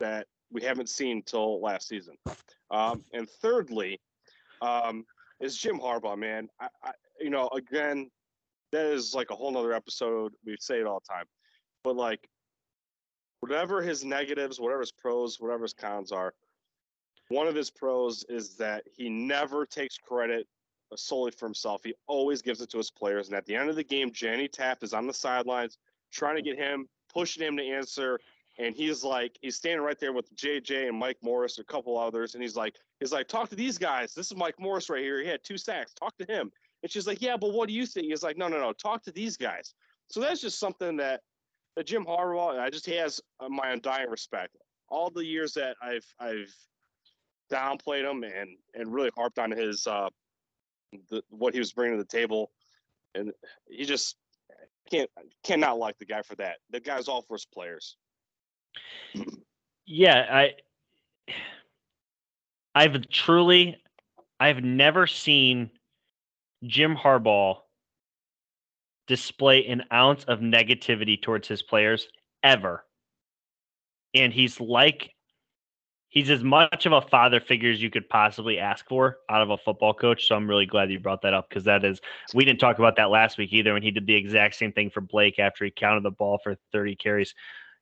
that 0.00 0.26
we 0.50 0.62
haven't 0.62 0.88
seen 0.88 1.22
till 1.24 1.60
last 1.60 1.88
season. 1.88 2.16
Um, 2.70 3.04
and 3.12 3.28
thirdly, 3.42 4.00
um, 4.62 5.04
is 5.40 5.58
Jim 5.58 5.78
Harbaugh, 5.78 6.16
man. 6.16 6.48
I, 6.60 6.68
I, 6.82 6.90
you 7.20 7.30
know, 7.30 7.48
again, 7.54 8.10
that 8.70 8.86
is 8.86 9.12
like 9.14 9.30
a 9.30 9.34
whole 9.34 9.50
nother 9.50 9.74
episode. 9.74 10.32
We 10.46 10.56
say 10.60 10.80
it 10.80 10.86
all 10.86 11.02
the 11.06 11.12
time, 11.12 11.26
but 11.84 11.96
like, 11.96 12.26
whatever 13.40 13.82
his 13.82 14.04
negatives, 14.04 14.60
whatever 14.60 14.80
his 14.80 14.92
pros, 14.92 15.38
whatever 15.40 15.64
his 15.64 15.74
cons 15.74 16.12
are, 16.12 16.32
one 17.28 17.48
of 17.48 17.54
his 17.54 17.70
pros 17.70 18.24
is 18.28 18.56
that 18.56 18.84
he 18.96 19.08
never 19.08 19.66
takes 19.66 19.96
credit 19.98 20.46
solely 20.94 21.32
for 21.32 21.46
himself. 21.46 21.80
He 21.82 21.94
always 22.06 22.42
gives 22.42 22.60
it 22.60 22.70
to 22.70 22.78
his 22.78 22.90
players. 22.90 23.28
And 23.28 23.36
at 23.36 23.46
the 23.46 23.56
end 23.56 23.68
of 23.68 23.76
the 23.76 23.84
game, 23.84 24.12
Jenny 24.12 24.46
Taft 24.46 24.82
is 24.82 24.92
on 24.92 25.06
the 25.06 25.14
sidelines 25.14 25.78
trying 26.12 26.36
to 26.36 26.42
get 26.42 26.58
him, 26.58 26.86
pushing 27.12 27.46
him 27.46 27.56
to 27.56 27.64
answer, 27.64 28.20
and 28.58 28.74
he's 28.74 29.02
like 29.02 29.38
he's 29.40 29.56
standing 29.56 29.82
right 29.82 29.98
there 29.98 30.12
with 30.12 30.34
JJ 30.36 30.88
and 30.88 30.98
Mike 30.98 31.18
Morris, 31.22 31.58
a 31.58 31.64
couple 31.64 31.98
others, 31.98 32.34
and 32.34 32.42
he's 32.42 32.56
like 32.56 32.76
he's 33.00 33.12
like 33.12 33.28
talk 33.28 33.48
to 33.50 33.56
these 33.56 33.78
guys. 33.78 34.14
This 34.14 34.30
is 34.30 34.36
Mike 34.36 34.58
Morris 34.58 34.90
right 34.90 35.02
here. 35.02 35.20
He 35.20 35.28
had 35.28 35.42
two 35.42 35.58
sacks. 35.58 35.92
Talk 35.94 36.16
to 36.18 36.24
him. 36.26 36.50
And 36.82 36.90
she's 36.90 37.06
like, 37.06 37.22
yeah, 37.22 37.36
but 37.36 37.52
what 37.52 37.68
do 37.68 37.74
you 37.74 37.86
think? 37.86 38.08
He's 38.08 38.24
like, 38.24 38.36
no, 38.36 38.48
no, 38.48 38.58
no. 38.58 38.72
Talk 38.72 39.04
to 39.04 39.12
these 39.12 39.36
guys. 39.36 39.74
So 40.08 40.20
that's 40.20 40.40
just 40.40 40.58
something 40.58 40.96
that 40.96 41.20
that 41.76 41.86
Jim 41.86 42.04
Harbaugh, 42.04 42.58
I 42.58 42.68
just 42.68 42.86
has 42.86 43.20
uh, 43.40 43.48
my 43.48 43.70
undying 43.70 44.10
respect. 44.10 44.56
All 44.88 45.10
the 45.10 45.24
years 45.24 45.54
that 45.54 45.76
I've 45.82 46.06
I've 46.20 46.54
downplayed 47.50 48.08
him 48.08 48.24
and 48.24 48.56
and 48.74 48.92
really 48.92 49.10
harped 49.16 49.38
on 49.38 49.50
his 49.50 49.86
uh 49.86 50.08
the, 51.10 51.22
what 51.30 51.54
he 51.54 51.58
was 51.58 51.72
bringing 51.72 51.96
to 51.96 52.02
the 52.02 52.08
table, 52.08 52.50
and 53.14 53.32
he 53.68 53.84
just 53.84 54.16
can't 54.90 55.08
cannot 55.42 55.78
like 55.78 55.98
the 55.98 56.04
guy 56.04 56.20
for 56.20 56.34
that. 56.36 56.58
The 56.70 56.80
guy's 56.80 57.08
all 57.08 57.22
for 57.22 57.34
his 57.34 57.46
players. 57.46 57.96
Yeah, 59.86 60.26
I 60.30 60.52
I've 62.74 63.08
truly 63.08 63.76
I've 64.40 64.62
never 64.62 65.06
seen 65.06 65.70
Jim 66.64 66.96
Harbaugh 66.96 67.58
display 69.06 69.66
an 69.66 69.84
ounce 69.92 70.24
of 70.24 70.40
negativity 70.40 71.20
towards 71.20 71.48
his 71.48 71.62
players 71.62 72.08
ever. 72.42 72.84
And 74.14 74.32
he's 74.32 74.60
like 74.60 75.14
he's 76.08 76.28
as 76.28 76.44
much 76.44 76.84
of 76.84 76.92
a 76.92 77.00
father 77.00 77.40
figure 77.40 77.70
as 77.70 77.82
you 77.82 77.88
could 77.88 78.06
possibly 78.08 78.58
ask 78.58 78.86
for 78.86 79.16
out 79.30 79.40
of 79.40 79.50
a 79.50 79.56
football 79.56 79.94
coach. 79.94 80.28
So 80.28 80.36
I'm 80.36 80.48
really 80.48 80.66
glad 80.66 80.90
you 80.90 81.00
brought 81.00 81.22
that 81.22 81.34
up 81.34 81.48
because 81.48 81.64
that 81.64 81.84
is 81.84 82.00
we 82.34 82.44
didn't 82.44 82.60
talk 82.60 82.78
about 82.78 82.96
that 82.96 83.10
last 83.10 83.38
week 83.38 83.52
either. 83.52 83.72
When 83.72 83.82
he 83.82 83.90
did 83.90 84.06
the 84.06 84.14
exact 84.14 84.56
same 84.56 84.72
thing 84.72 84.90
for 84.90 85.00
Blake 85.00 85.38
after 85.38 85.64
he 85.64 85.70
counted 85.70 86.04
the 86.04 86.10
ball 86.10 86.38
for 86.42 86.56
30 86.72 86.96
carries, 86.96 87.34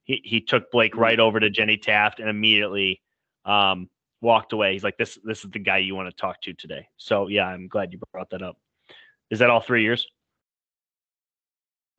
he 0.05 0.21
he 0.25 0.41
took 0.41 0.71
Blake 0.71 0.97
right 0.97 1.19
over 1.19 1.41
to 1.41 1.51
Jenny 1.51 1.77
Taft 1.77 2.21
and 2.21 2.29
immediately 2.29 3.01
um, 3.45 3.89
walked 4.21 4.53
away. 4.53 4.73
He's 4.73 4.85
like, 4.85 4.97
"This 4.99 5.19
this 5.25 5.45
is 5.45 5.51
the 5.51 5.59
guy 5.59 5.79
you 5.79 5.95
want 5.95 6.09
to 6.09 6.17
talk 6.17 6.41
to 6.43 6.53
today." 6.53 6.89
So 6.97 7.29
yeah, 7.29 7.47
I'm 7.47 7.69
glad 7.69 7.93
you 7.93 8.01
brought 8.13 8.31
that 8.31 8.43
up. 8.43 8.57
Is 9.31 9.39
that 9.39 9.51
all 9.51 9.61
three 9.61 9.83
years? 9.83 10.07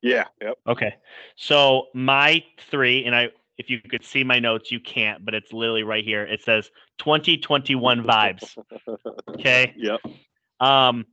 Yeah. 0.02 0.24
Yep. 0.40 0.58
Okay. 0.66 0.94
So 1.36 1.86
my 1.94 2.44
three, 2.70 3.04
and 3.04 3.14
I 3.14 3.30
if 3.58 3.70
you 3.70 3.80
could 3.80 4.04
see 4.04 4.24
my 4.24 4.38
notes, 4.38 4.72
you 4.72 4.80
can't, 4.80 5.24
but 5.24 5.34
it's 5.34 5.52
literally 5.52 5.84
right 5.84 6.04
here. 6.04 6.24
It 6.24 6.42
says 6.42 6.70
2021 6.98 8.02
vibes. 8.02 8.56
Okay. 9.28 9.74
Yep. 9.82 10.00
Um, 10.60 11.06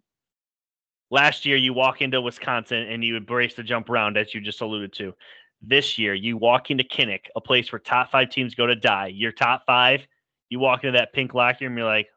last 1.09 1.45
year 1.45 1.57
you 1.57 1.73
walk 1.73 2.01
into 2.01 2.21
Wisconsin 2.21 2.83
and 2.83 3.03
you 3.03 3.15
embrace 3.15 3.55
the 3.55 3.63
jump 3.63 3.89
around 3.89 4.17
as 4.17 4.33
you 4.33 4.41
just 4.41 4.61
alluded 4.61 4.93
to. 4.93 5.13
This 5.61 5.97
year 5.97 6.13
you 6.13 6.37
walk 6.37 6.71
into 6.71 6.83
Kinnick, 6.83 7.25
a 7.35 7.41
place 7.41 7.71
where 7.71 7.79
top 7.79 8.11
five 8.11 8.29
teams 8.29 8.55
go 8.55 8.65
to 8.65 8.75
die. 8.75 9.07
You're 9.07 9.31
top 9.31 9.63
five. 9.65 10.07
You 10.49 10.59
walk 10.59 10.83
into 10.83 10.97
that 10.97 11.13
pink 11.13 11.33
locker 11.33 11.65
room, 11.65 11.77
you're 11.77 11.85
like, 11.85 12.07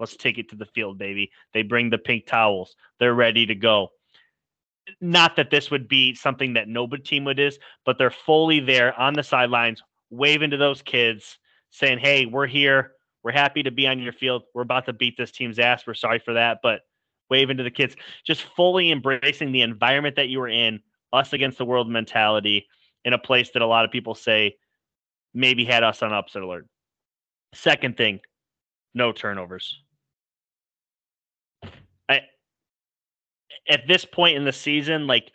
let's 0.00 0.16
take 0.16 0.38
it 0.38 0.48
to 0.50 0.56
the 0.56 0.66
field, 0.66 0.98
baby. 0.98 1.30
They 1.52 1.62
bring 1.62 1.90
the 1.90 1.98
pink 1.98 2.26
towels. 2.26 2.74
They're 2.98 3.14
ready 3.14 3.46
to 3.46 3.54
go 3.54 3.90
not 5.00 5.36
that 5.36 5.50
this 5.50 5.70
would 5.70 5.88
be 5.88 6.14
something 6.14 6.54
that 6.54 6.68
no 6.68 6.86
team 6.86 7.24
would 7.24 7.38
is, 7.38 7.58
but 7.84 7.98
they're 7.98 8.10
fully 8.10 8.60
there 8.60 8.98
on 8.98 9.14
the 9.14 9.22
sidelines, 9.22 9.82
waving 10.10 10.50
to 10.50 10.56
those 10.56 10.82
kids, 10.82 11.38
saying, 11.70 11.98
"Hey, 11.98 12.26
we're 12.26 12.46
here. 12.46 12.92
We're 13.22 13.32
happy 13.32 13.62
to 13.62 13.70
be 13.70 13.86
on 13.86 14.00
your 14.00 14.12
field. 14.12 14.44
We're 14.54 14.62
about 14.62 14.86
to 14.86 14.92
beat 14.92 15.16
this 15.16 15.30
team's 15.30 15.58
ass. 15.58 15.86
We're 15.86 15.94
sorry 15.94 16.18
for 16.18 16.34
that, 16.34 16.58
but 16.62 16.82
waving 17.30 17.56
to 17.58 17.62
the 17.62 17.70
kids, 17.70 17.96
just 18.26 18.42
fully 18.42 18.90
embracing 18.90 19.52
the 19.52 19.62
environment 19.62 20.16
that 20.16 20.28
you 20.28 20.40
were 20.40 20.48
in, 20.48 20.80
us 21.12 21.32
against 21.32 21.58
the 21.58 21.64
world 21.64 21.88
mentality, 21.88 22.68
in 23.04 23.12
a 23.12 23.18
place 23.18 23.50
that 23.50 23.62
a 23.62 23.66
lot 23.66 23.84
of 23.84 23.90
people 23.90 24.14
say 24.14 24.56
maybe 25.34 25.64
had 25.64 25.82
us 25.82 26.02
on 26.02 26.12
upset 26.12 26.42
alert. 26.42 26.66
Second 27.54 27.96
thing, 27.96 28.20
no 28.94 29.12
turnovers. 29.12 29.80
I 32.08 32.22
at 33.68 33.86
this 33.86 34.04
point 34.04 34.36
in 34.36 34.44
the 34.44 34.52
season, 34.52 35.06
like 35.06 35.32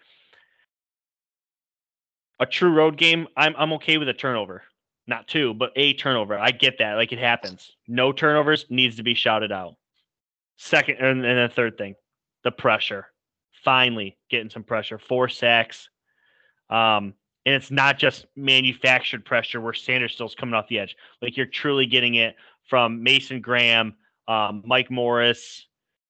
a 2.40 2.46
true 2.46 2.72
road 2.72 2.98
game, 2.98 3.28
I'm 3.36 3.56
I'm 3.58 3.74
okay 3.74 3.98
with 3.98 4.10
a 4.10 4.14
turnover. 4.14 4.64
Not 5.08 5.28
two, 5.28 5.54
but 5.54 5.72
a 5.76 5.94
turnover. 5.94 6.38
I 6.38 6.52
get 6.52 6.80
that. 6.80 6.96
Like 6.96 7.14
it 7.14 7.20
happens. 7.20 7.72
No 7.88 8.12
turnovers 8.12 8.66
needs 8.70 8.98
to 8.98 9.04
be 9.04 9.14
shouted 9.14 9.52
out. 9.52 9.76
Second 10.58 10.98
and, 10.98 11.26
and 11.26 11.50
the 11.50 11.54
third 11.54 11.78
thing, 11.78 11.96
the 12.44 12.52
pressure. 12.52 13.08
Finally 13.64 14.18
getting 14.30 14.50
some 14.50 14.64
pressure. 14.64 15.00
Four 15.00 15.30
sacks. 15.30 15.90
Um, 16.70 17.14
and 17.48 17.56
it's 17.56 17.72
not 17.72 17.98
just 17.98 18.26
manufactured 18.36 19.24
pressure 19.24 19.62
where 19.62 19.72
Sainderstill's 19.72 20.36
coming 20.36 20.54
off 20.54 20.68
the 20.68 20.80
edge. 20.80 20.98
Like 21.22 21.38
you're 21.38 21.46
truly 21.46 21.86
getting 21.86 22.16
it 22.16 22.36
from 22.70 23.02
Mason 23.02 23.40
Graham, 23.40 23.96
um, 24.28 24.64
Mike 24.66 24.92
Morris, 24.92 25.66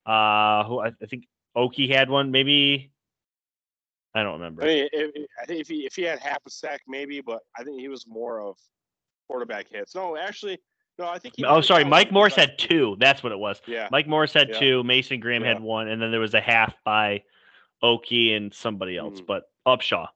uh, 0.08 0.64
who 0.64 0.80
I, 0.80 0.88
I 0.88 1.06
think 1.08 1.28
Okie 1.56 1.94
had 1.94 2.10
one, 2.10 2.32
maybe. 2.32 2.92
I 4.16 4.24
don't 4.24 4.34
remember. 4.34 4.64
I 4.64 4.66
mean, 4.66 4.90
if, 4.92 5.28
I 5.40 5.46
think 5.46 5.62
if 5.62 5.68
he 5.68 5.86
if 5.86 5.96
he 5.96 6.02
had 6.02 6.18
half 6.18 6.40
a 6.48 6.50
sack, 6.50 6.82
maybe, 6.88 7.22
but 7.22 7.42
I 7.56 7.64
think 7.64 7.80
he 7.80 7.88
was 7.88 8.08
more 8.08 8.42
of 8.42 8.58
quarterback 9.30 9.68
hits. 9.70 9.94
No, 9.94 10.18
actually, 10.18 10.58
no, 10.98 11.08
I 11.08 11.20
think. 11.20 11.36
He 11.38 11.46
oh, 11.46 11.62
sorry, 11.62 11.84
Mike 11.84 12.12
Morris 12.12 12.34
had 12.34 12.58
two. 12.58 12.98
That's 13.00 13.22
what 13.22 13.32
it 13.32 13.38
was. 13.38 13.62
Yeah, 13.68 13.90
Mike 13.92 14.08
Morris 14.08 14.34
had 14.34 14.50
yeah. 14.50 14.60
two. 14.60 14.84
Mason 14.84 15.20
Graham 15.20 15.44
yeah. 15.44 15.50
had 15.50 15.62
one, 15.62 15.88
and 15.88 16.02
then 16.02 16.10
there 16.10 16.20
was 16.20 16.34
a 16.34 16.42
half 16.42 16.74
by 16.84 17.22
Okie 17.84 18.36
and 18.36 18.52
somebody 18.52 18.98
else, 18.98 19.18
mm-hmm. 19.18 19.26
but 19.28 19.44
Upshaw. 19.68 20.08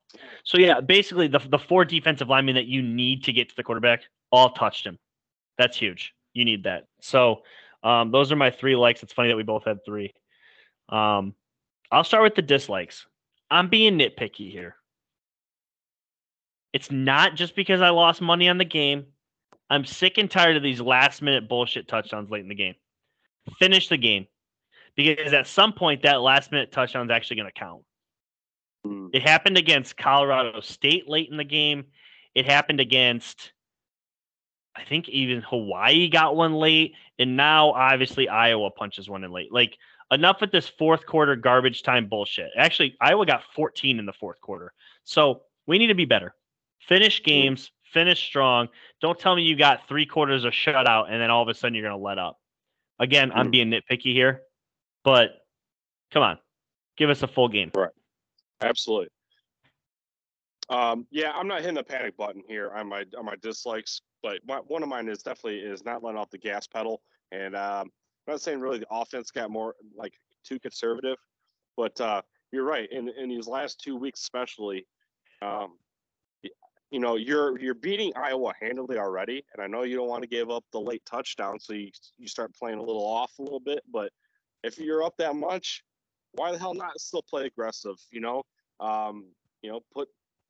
So 0.43 0.57
yeah, 0.57 0.79
basically 0.79 1.27
the 1.27 1.39
the 1.39 1.59
four 1.59 1.85
defensive 1.85 2.29
linemen 2.29 2.55
that 2.55 2.65
you 2.65 2.81
need 2.81 3.23
to 3.25 3.33
get 3.33 3.49
to 3.49 3.55
the 3.55 3.63
quarterback 3.63 4.03
all 4.31 4.51
touched 4.51 4.85
him. 4.85 4.97
That's 5.57 5.77
huge. 5.77 6.13
You 6.33 6.45
need 6.45 6.63
that. 6.63 6.85
So 7.01 7.43
um, 7.83 8.11
those 8.11 8.31
are 8.31 8.35
my 8.35 8.49
three 8.49 8.75
likes. 8.75 9.03
It's 9.03 9.13
funny 9.13 9.29
that 9.29 9.37
we 9.37 9.43
both 9.43 9.65
had 9.65 9.83
three. 9.85 10.13
Um, 10.89 11.35
I'll 11.91 12.03
start 12.03 12.23
with 12.23 12.35
the 12.35 12.41
dislikes. 12.41 13.05
I'm 13.49 13.69
being 13.69 13.99
nitpicky 13.99 14.49
here. 14.49 14.75
It's 16.73 16.89
not 16.89 17.35
just 17.35 17.55
because 17.55 17.81
I 17.81 17.89
lost 17.89 18.21
money 18.21 18.47
on 18.47 18.57
the 18.57 18.65
game. 18.65 19.07
I'm 19.69 19.83
sick 19.85 20.17
and 20.17 20.31
tired 20.31 20.55
of 20.55 20.63
these 20.63 20.79
last 20.79 21.21
minute 21.21 21.49
bullshit 21.49 21.87
touchdowns 21.87 22.29
late 22.29 22.43
in 22.43 22.49
the 22.49 22.55
game. 22.55 22.75
Finish 23.59 23.89
the 23.89 23.97
game. 23.97 24.27
Because 24.95 25.33
at 25.33 25.47
some 25.47 25.73
point, 25.73 26.03
that 26.03 26.21
last 26.21 26.51
minute 26.51 26.71
touchdown 26.71 27.05
is 27.05 27.11
actually 27.11 27.37
going 27.37 27.47
to 27.47 27.59
count. 27.59 27.83
Hmm. 28.85 29.07
It 29.13 29.23
happened 29.23 29.57
against 29.57 29.97
Colorado 29.97 30.61
State 30.61 31.09
late 31.09 31.29
in 31.29 31.37
the 31.37 31.43
game. 31.43 31.85
It 32.33 32.45
happened 32.45 32.79
against, 32.79 33.51
I 34.75 34.83
think, 34.83 35.09
even 35.09 35.41
Hawaii 35.41 36.09
got 36.09 36.35
one 36.35 36.53
late. 36.53 36.93
And 37.19 37.35
now, 37.35 37.71
obviously, 37.71 38.29
Iowa 38.29 38.71
punches 38.71 39.09
one 39.09 39.23
in 39.23 39.31
late. 39.31 39.51
Like, 39.51 39.77
enough 40.11 40.41
with 40.41 40.51
this 40.51 40.67
fourth 40.67 41.05
quarter 41.05 41.35
garbage 41.35 41.83
time 41.83 42.07
bullshit. 42.07 42.49
Actually, 42.57 42.95
Iowa 43.01 43.25
got 43.25 43.43
14 43.55 43.99
in 43.99 44.05
the 44.05 44.13
fourth 44.13 44.39
quarter. 44.41 44.73
So 45.03 45.43
we 45.67 45.77
need 45.77 45.87
to 45.87 45.95
be 45.95 46.05
better. 46.05 46.33
Finish 46.79 47.23
games, 47.23 47.71
finish 47.93 48.23
strong. 48.23 48.69
Don't 49.01 49.19
tell 49.19 49.35
me 49.35 49.43
you 49.43 49.55
got 49.55 49.87
three 49.87 50.05
quarters 50.05 50.43
of 50.43 50.53
shutout 50.53 51.11
and 51.11 51.21
then 51.21 51.29
all 51.29 51.41
of 51.41 51.47
a 51.47 51.53
sudden 51.53 51.75
you're 51.75 51.87
going 51.87 51.97
to 51.97 52.03
let 52.03 52.17
up. 52.17 52.39
Again, 52.99 53.31
I'm 53.33 53.49
being 53.49 53.71
nitpicky 53.71 54.13
here, 54.13 54.43
but 55.03 55.31
come 56.11 56.21
on, 56.21 56.37
give 56.97 57.09
us 57.09 57.23
a 57.23 57.27
full 57.27 57.47
game. 57.47 57.71
Right. 57.73 57.89
Absolutely. 58.61 59.09
Um, 60.69 61.05
yeah, 61.11 61.31
I'm 61.31 61.47
not 61.47 61.59
hitting 61.61 61.75
the 61.75 61.83
panic 61.83 62.15
button 62.15 62.43
here 62.47 62.71
on 62.71 62.87
my 62.87 63.03
on 63.17 63.25
my 63.25 63.35
dislikes, 63.41 64.01
but 64.23 64.39
my, 64.47 64.57
one 64.57 64.83
of 64.83 64.89
mine 64.89 65.09
is 65.09 65.21
definitely 65.21 65.59
is 65.59 65.83
not 65.83 66.03
letting 66.03 66.17
off 66.17 66.29
the 66.29 66.37
gas 66.37 66.65
pedal. 66.67 67.01
And 67.31 67.55
um, 67.55 67.91
I'm 68.27 68.33
not 68.33 68.41
saying 68.41 68.61
really 68.61 68.79
the 68.79 68.87
offense 68.89 69.31
got 69.31 69.49
more 69.49 69.75
like 69.95 70.13
too 70.45 70.59
conservative, 70.59 71.17
but 71.75 71.99
uh, 71.99 72.21
you're 72.51 72.63
right. 72.63 72.89
In 72.91 73.09
in 73.09 73.27
these 73.29 73.47
last 73.47 73.81
two 73.81 73.97
weeks, 73.97 74.21
especially, 74.21 74.85
um, 75.41 75.77
you 76.91 76.99
know, 76.99 77.15
you're 77.17 77.59
you're 77.59 77.73
beating 77.73 78.13
Iowa 78.15 78.53
handily 78.61 78.97
already, 78.97 79.43
and 79.53 79.61
I 79.61 79.67
know 79.67 79.83
you 79.83 79.97
don't 79.97 80.09
want 80.09 80.23
to 80.23 80.29
give 80.29 80.49
up 80.49 80.63
the 80.71 80.79
late 80.79 81.03
touchdown, 81.05 81.59
so 81.59 81.73
you 81.73 81.89
you 82.17 82.27
start 82.27 82.53
playing 82.55 82.79
a 82.79 82.83
little 82.83 83.05
off 83.05 83.31
a 83.39 83.41
little 83.41 83.59
bit. 83.59 83.81
But 83.91 84.11
if 84.63 84.77
you're 84.77 85.03
up 85.03 85.15
that 85.17 85.35
much, 85.35 85.83
why 86.33 86.51
the 86.51 86.59
hell 86.59 86.73
not 86.73 86.99
still 86.99 87.21
play 87.21 87.45
aggressive? 87.45 87.95
You 88.11 88.21
know, 88.21 88.43
um, 88.79 89.25
you 89.61 89.71
know, 89.71 89.81
put 89.93 90.09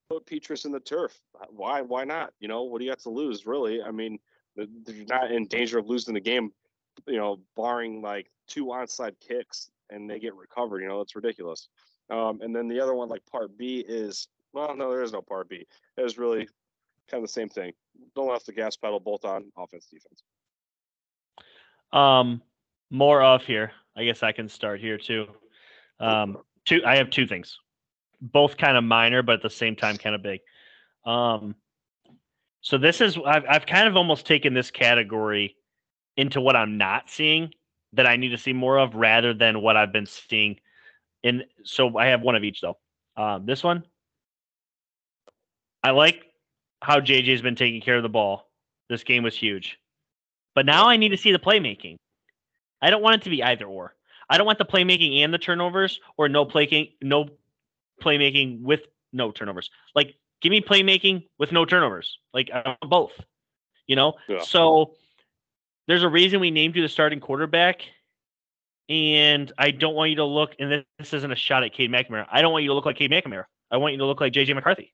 put 0.10 0.26
Petras 0.26 0.66
in 0.66 0.72
the 0.72 0.80
turf. 0.80 1.20
Why 1.50 1.82
why 1.82 2.04
not? 2.04 2.34
You 2.40 2.48
know, 2.48 2.64
what 2.64 2.80
do 2.80 2.86
you 2.86 2.92
got 2.92 3.00
to 3.00 3.10
lose, 3.10 3.46
really? 3.46 3.82
I 3.82 3.92
mean, 3.92 4.20
you're 4.56 5.06
not 5.08 5.32
in 5.32 5.48
danger 5.48 5.80
of 5.80 5.88
losing 5.88 6.14
the 6.14 6.20
game 6.20 6.52
you 7.08 7.18
know, 7.18 7.40
barring 7.56 8.02
like 8.02 8.30
two 8.48 8.68
onside 8.68 9.16
kicks 9.20 9.70
and 9.90 10.10
they 10.10 10.20
get 10.20 10.36
recovered. 10.36 10.82
You 10.82 10.88
know, 10.88 11.02
it's 11.02 11.16
ridiculous. 11.16 11.68
Um, 12.10 12.42
and 12.42 12.56
then 12.56 12.68
the 12.68 12.80
other 12.80 12.94
one, 12.94 13.10
like 13.10 13.26
part 13.32 13.58
B, 13.58 13.86
is 13.88 14.28
well, 14.54 14.76
no, 14.76 14.90
there 14.90 15.02
is 15.02 15.14
no 15.14 15.22
part 15.22 15.50
B. 15.50 15.66
It 15.98 16.02
is 16.02 16.18
really 16.18 16.48
kind 17.10 17.22
of 17.22 17.24
the 17.24 17.34
same 17.34 17.50
thing. 17.50 17.72
Don't 18.16 18.30
let 18.30 18.46
the 18.46 18.52
gas 18.52 18.76
pedal 18.76 19.00
both 19.00 19.24
on 19.24 19.52
offense 19.58 19.88
defense. 19.88 20.24
Um, 21.94 22.42
more 22.90 23.22
of 23.22 23.44
here. 23.44 23.72
I 23.96 24.06
guess 24.06 24.24
I 24.24 24.32
can 24.32 24.48
start 24.48 24.80
here 24.80 24.98
too. 24.98 25.28
Um, 26.02 26.38
two. 26.66 26.82
I 26.86 26.96
have 26.98 27.10
two 27.10 27.28
things, 27.28 27.58
both 28.22 28.58
kind 28.58 28.78
of 28.78 28.84
minor, 28.84 29.22
but 29.22 29.36
at 29.36 29.42
the 29.42 29.50
same 29.50 29.76
time 29.76 29.98
kind 29.98 30.16
of 30.16 30.22
big. 30.22 30.42
Um, 31.06 31.56
so 32.62 32.78
this 32.78 33.02
is 33.02 33.18
I've 33.26 33.44
I've 33.50 33.66
kind 33.66 33.88
of 33.88 33.96
almost 33.96 34.26
taken 34.26 34.54
this 34.54 34.72
category 34.72 35.56
into 36.18 36.42
what 36.42 36.56
I'm 36.56 36.78
not 36.78 37.10
seeing 37.10 37.54
that 37.94 38.06
I 38.06 38.16
need 38.16 38.30
to 38.30 38.38
see 38.38 38.54
more 38.54 38.78
of 38.78 38.96
rather 38.96 39.34
than 39.34 39.62
what 39.62 39.76
I've 39.78 39.92
been 39.92 40.06
seeing. 40.06 40.60
In 41.24 41.44
so 41.64 41.98
I 41.98 42.08
have 42.08 42.22
one 42.22 42.36
of 42.36 42.44
each 42.44 42.62
though. 42.62 42.78
Um, 43.18 43.46
this 43.46 43.64
one, 43.64 43.84
I 45.84 45.92
like 45.92 46.24
how 46.82 47.00
JJ's 47.00 47.42
been 47.42 47.56
taking 47.56 47.82
care 47.82 47.98
of 47.98 48.04
the 48.04 48.10
ball. 48.10 48.50
This 48.90 49.04
game 49.04 49.24
was 49.24 49.36
huge, 49.36 49.78
but 50.56 50.66
now 50.66 50.88
I 50.88 50.98
need 50.98 51.10
to 51.10 51.18
see 51.18 51.32
the 51.32 51.40
playmaking. 51.40 51.98
I 52.82 52.90
don't 52.90 53.04
want 53.04 53.16
it 53.18 53.22
to 53.24 53.30
be 53.30 53.44
either 53.44 53.66
or. 53.66 53.96
I 54.32 54.38
don't 54.38 54.46
want 54.46 54.60
the 54.60 54.66
playmaking 54.66 55.18
and 55.18 55.34
the 55.34 55.38
turnovers, 55.38 56.00
or 56.16 56.30
no 56.30 56.46
playmaking, 56.46 56.94
no 57.02 57.28
playmaking 58.02 58.62
with 58.62 58.80
no 59.12 59.32
turnovers. 59.32 59.70
Like, 59.94 60.16
give 60.42 60.52
me 60.52 60.62
playmaking 60.62 61.28
with 61.38 61.52
no 61.52 61.66
turnovers. 61.66 62.18
Like 62.34 62.50
both. 62.82 63.12
You 63.88 63.98
know. 63.98 64.14
Yeah. 64.30 64.42
So 64.42 64.94
there's 65.88 66.04
a 66.04 66.08
reason 66.08 66.40
we 66.40 66.50
named 66.50 66.78
you 66.78 66.82
the 66.82 66.88
starting 66.88 67.20
quarterback, 67.20 67.82
And 68.92 69.52
I 69.58 69.72
don't 69.72 69.96
want 69.96 70.10
you 70.10 70.18
to 70.18 70.26
look, 70.26 70.56
and 70.60 70.72
this, 70.72 70.84
this 71.00 71.14
isn't 71.14 71.32
a 71.32 71.36
shot 71.36 71.64
at 71.64 71.74
Cade 71.74 71.90
McNamara. 71.92 72.26
I 72.30 72.42
don't 72.42 72.52
want 72.52 72.64
you 72.64 72.70
to 72.70 72.74
look 72.74 72.86
like 72.86 72.98
Cade 72.98 73.12
McNamara. 73.12 73.46
I 73.72 73.78
want 73.78 73.94
you 73.94 74.00
to 74.00 74.06
look 74.06 74.20
like 74.20 74.34
JJ 74.34 74.54
McCarthy. 74.54 74.94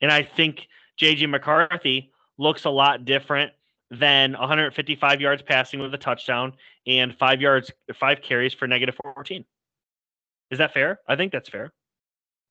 And 0.00 0.12
I 0.12 0.22
think 0.22 0.68
JJ 1.00 1.28
McCarthy 1.28 2.12
looks 2.38 2.64
a 2.64 2.70
lot 2.70 3.04
different 3.04 3.52
than 3.90 4.32
155 4.32 5.20
yards 5.20 5.42
passing 5.42 5.80
with 5.80 5.94
a 5.94 5.98
touchdown 5.98 6.52
and 6.86 7.16
five 7.16 7.40
yards, 7.40 7.70
five 7.94 8.20
carries 8.20 8.52
for 8.52 8.66
negative 8.66 8.96
14. 9.02 9.44
Is 10.50 10.58
that 10.58 10.74
fair? 10.74 11.00
I 11.08 11.16
think 11.16 11.32
that's 11.32 11.48
fair. 11.48 11.72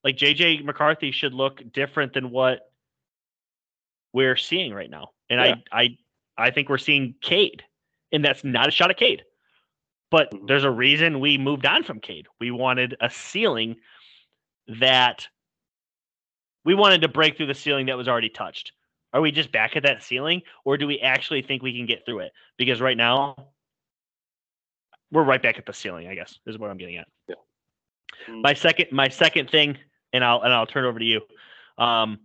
Like 0.03 0.17
JJ 0.17 0.63
McCarthy 0.63 1.11
should 1.11 1.33
look 1.33 1.61
different 1.73 2.13
than 2.13 2.29
what 2.29 2.71
we're 4.13 4.37
seeing 4.37 4.73
right 4.73 4.89
now. 4.89 5.09
And 5.29 5.39
yeah. 5.39 5.55
I 5.71 5.81
I 5.81 5.97
I 6.37 6.51
think 6.51 6.69
we're 6.69 6.77
seeing 6.77 7.15
Cade. 7.21 7.63
And 8.11 8.23
that's 8.23 8.43
not 8.43 8.67
a 8.67 8.71
shot 8.71 8.91
at 8.91 8.97
Cade. 8.97 9.23
But 10.11 10.31
mm-hmm. 10.31 10.45
there's 10.45 10.63
a 10.63 10.71
reason 10.71 11.19
we 11.19 11.37
moved 11.37 11.65
on 11.65 11.83
from 11.83 11.99
Cade. 11.99 12.27
We 12.39 12.51
wanted 12.51 12.95
a 13.01 13.09
ceiling 13.09 13.77
that 14.79 15.27
we 16.63 16.75
wanted 16.75 17.01
to 17.01 17.07
break 17.07 17.37
through 17.37 17.47
the 17.47 17.53
ceiling 17.53 17.87
that 17.87 17.97
was 17.97 18.07
already 18.07 18.29
touched. 18.29 18.71
Are 19.15 19.21
we 19.21 19.31
just 19.31 19.49
back 19.49 19.77
at 19.77 19.83
that 19.83 20.03
ceiling 20.03 20.41
or 20.65 20.77
do 20.77 20.85
we 20.85 20.99
actually 20.99 21.41
think 21.41 21.63
we 21.63 21.73
can 21.73 21.85
get 21.85 22.05
through 22.05 22.19
it? 22.19 22.33
Because 22.57 22.81
right 22.81 22.97
now 22.97 23.37
we're 25.09 25.23
right 25.23 25.41
back 25.41 25.57
at 25.57 25.65
the 25.65 25.71
ceiling, 25.71 26.09
I 26.09 26.15
guess, 26.15 26.37
is 26.45 26.59
what 26.59 26.69
I'm 26.69 26.75
getting 26.75 26.97
at. 26.97 27.07
Yeah. 27.29 27.35
Mm-hmm. 28.27 28.41
My 28.41 28.53
second 28.53 28.87
my 28.91 29.07
second 29.07 29.49
thing 29.49 29.77
and 30.11 30.21
I'll 30.21 30.41
and 30.41 30.51
I'll 30.51 30.65
turn 30.65 30.83
over 30.83 30.99
to 30.99 31.05
you. 31.05 31.21
Um, 31.77 32.19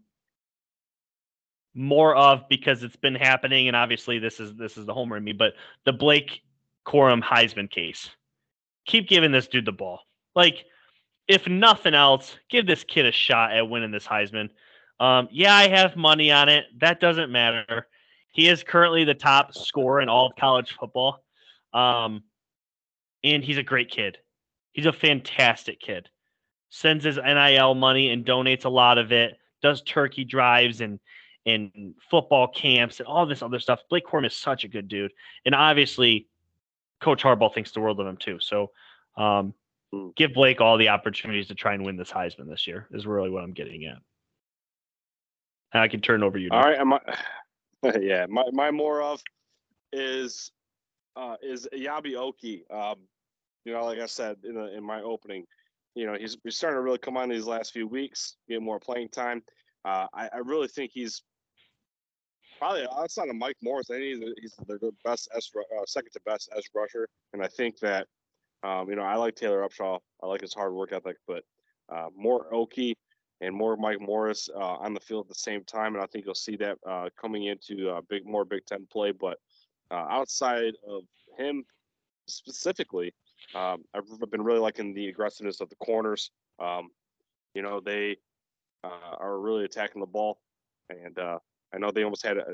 more 1.74 2.16
of 2.16 2.48
because 2.48 2.82
it's 2.82 2.96
been 2.96 3.14
happening, 3.14 3.68
and 3.68 3.76
obviously 3.76 4.18
this 4.18 4.40
is 4.40 4.56
this 4.56 4.76
is 4.76 4.84
the 4.84 4.92
homer 4.92 5.16
in 5.16 5.22
me, 5.22 5.32
but 5.32 5.52
the 5.84 5.92
Blake 5.92 6.42
Corum 6.84 7.22
Heisman 7.22 7.70
case. 7.70 8.10
Keep 8.86 9.08
giving 9.08 9.30
this 9.30 9.46
dude 9.46 9.64
the 9.66 9.72
ball. 9.72 10.00
Like, 10.34 10.64
if 11.28 11.46
nothing 11.46 11.94
else, 11.94 12.36
give 12.48 12.66
this 12.66 12.82
kid 12.82 13.06
a 13.06 13.12
shot 13.12 13.52
at 13.52 13.68
winning 13.68 13.92
this 13.92 14.06
Heisman. 14.06 14.48
Um, 15.00 15.28
yeah, 15.32 15.54
I 15.54 15.68
have 15.68 15.96
money 15.96 16.30
on 16.30 16.48
it. 16.48 16.66
That 16.78 17.00
doesn't 17.00 17.32
matter. 17.32 17.88
He 18.32 18.48
is 18.48 18.62
currently 18.62 19.04
the 19.04 19.14
top 19.14 19.54
scorer 19.54 20.00
in 20.00 20.08
all 20.08 20.26
of 20.26 20.36
college 20.36 20.76
football. 20.78 21.24
Um, 21.72 22.22
and 23.24 23.42
he's 23.42 23.58
a 23.58 23.62
great 23.62 23.90
kid. 23.90 24.18
He's 24.72 24.86
a 24.86 24.92
fantastic 24.92 25.80
kid. 25.80 26.08
Sends 26.68 27.04
his 27.04 27.16
NIL 27.16 27.74
money 27.74 28.10
and 28.10 28.24
donates 28.24 28.64
a 28.64 28.68
lot 28.68 28.98
of 28.98 29.10
it. 29.10 29.36
Does 29.62 29.82
turkey 29.82 30.24
drives 30.24 30.80
and 30.80 31.00
and 31.46 31.94
football 32.10 32.48
camps 32.48 33.00
and 33.00 33.06
all 33.06 33.26
this 33.26 33.42
other 33.42 33.58
stuff. 33.58 33.80
Blake 33.88 34.06
Corum 34.06 34.26
is 34.26 34.36
such 34.36 34.64
a 34.64 34.68
good 34.68 34.88
dude, 34.88 35.12
and 35.44 35.54
obviously, 35.54 36.28
Coach 37.00 37.22
Harbaugh 37.22 37.52
thinks 37.52 37.72
the 37.72 37.80
world 37.80 37.98
of 37.98 38.06
him 38.06 38.16
too. 38.16 38.38
So, 38.40 38.70
um, 39.16 39.54
hmm. 39.92 40.08
give 40.16 40.34
Blake 40.34 40.60
all 40.60 40.76
the 40.76 40.90
opportunities 40.90 41.48
to 41.48 41.54
try 41.54 41.74
and 41.74 41.84
win 41.84 41.96
this 41.96 42.10
Heisman 42.10 42.48
this 42.48 42.66
year. 42.66 42.88
Is 42.92 43.06
really 43.06 43.30
what 43.30 43.42
I'm 43.42 43.52
getting 43.52 43.86
at. 43.86 43.98
I 45.72 45.88
can 45.88 46.00
turn 46.00 46.22
over 46.22 46.38
you. 46.38 46.48
All 46.50 46.62
right, 46.62 46.84
my, 46.84 47.00
yeah, 48.00 48.26
my 48.28 48.44
my 48.52 48.70
more 48.70 49.02
of 49.02 49.22
is 49.92 50.50
uh, 51.16 51.36
is 51.42 51.68
Eyabi 51.72 52.14
Okie. 52.14 52.62
Um, 52.74 52.98
you 53.64 53.72
know, 53.72 53.84
like 53.84 53.98
I 53.98 54.06
said 54.06 54.36
in 54.44 54.56
in 54.56 54.84
my 54.84 55.02
opening, 55.02 55.44
you 55.94 56.06
know, 56.06 56.14
he's, 56.14 56.36
he's 56.44 56.56
starting 56.56 56.78
to 56.78 56.82
really 56.82 56.98
come 56.98 57.16
on 57.16 57.28
these 57.28 57.46
last 57.46 57.72
few 57.72 57.86
weeks, 57.86 58.36
get 58.48 58.62
more 58.62 58.80
playing 58.80 59.08
time. 59.08 59.42
Uh, 59.84 60.06
I, 60.12 60.28
I 60.34 60.38
really 60.38 60.68
think 60.68 60.92
he's 60.92 61.22
probably 62.58 62.86
outside 62.96 63.28
of 63.28 63.36
Mike 63.36 63.56
Morris, 63.62 63.90
I 63.90 63.94
think 63.94 64.22
he's, 64.22 64.34
he's 64.40 64.56
the 64.66 64.92
best 65.04 65.28
S, 65.34 65.50
uh, 65.56 65.84
second 65.86 66.10
to 66.12 66.20
best 66.26 66.50
S 66.56 66.64
rusher, 66.74 67.08
and 67.32 67.42
I 67.42 67.48
think 67.48 67.78
that 67.80 68.06
um, 68.62 68.88
you 68.90 68.96
know 68.96 69.02
I 69.02 69.16
like 69.16 69.34
Taylor 69.34 69.66
Upshaw. 69.66 69.98
I 70.22 70.26
like 70.26 70.42
his 70.42 70.54
hard 70.54 70.74
work 70.74 70.92
ethic, 70.92 71.16
but 71.26 71.42
uh, 71.88 72.08
more 72.14 72.50
Okie 72.52 72.94
and 73.40 73.54
more 73.54 73.76
Mike 73.76 74.00
Morris 74.00 74.48
uh, 74.54 74.58
on 74.58 74.94
the 74.94 75.00
field 75.00 75.26
at 75.26 75.28
the 75.28 75.34
same 75.34 75.64
time, 75.64 75.94
and 75.94 76.02
I 76.02 76.06
think 76.06 76.24
you'll 76.24 76.34
see 76.34 76.56
that 76.56 76.78
uh, 76.86 77.08
coming 77.20 77.46
into 77.46 77.90
uh, 77.90 78.00
big 78.08 78.26
more 78.26 78.44
Big 78.44 78.66
Ten 78.66 78.86
play. 78.90 79.12
But 79.12 79.38
uh, 79.90 80.06
outside 80.08 80.74
of 80.86 81.04
him 81.38 81.64
specifically, 82.26 83.14
um, 83.54 83.84
I've 83.94 84.30
been 84.30 84.42
really 84.42 84.60
liking 84.60 84.94
the 84.94 85.08
aggressiveness 85.08 85.60
of 85.60 85.68
the 85.70 85.76
corners. 85.76 86.30
Um, 86.58 86.90
you 87.54 87.62
know 87.62 87.80
they 87.80 88.16
are 88.84 89.38
really 89.38 89.64
attacking 89.64 90.00
the 90.00 90.06
ball, 90.06 90.38
and 90.88 91.18
I 91.72 91.78
know 91.78 91.90
they 91.90 92.02
almost 92.02 92.24
had 92.24 92.38
a, 92.38 92.44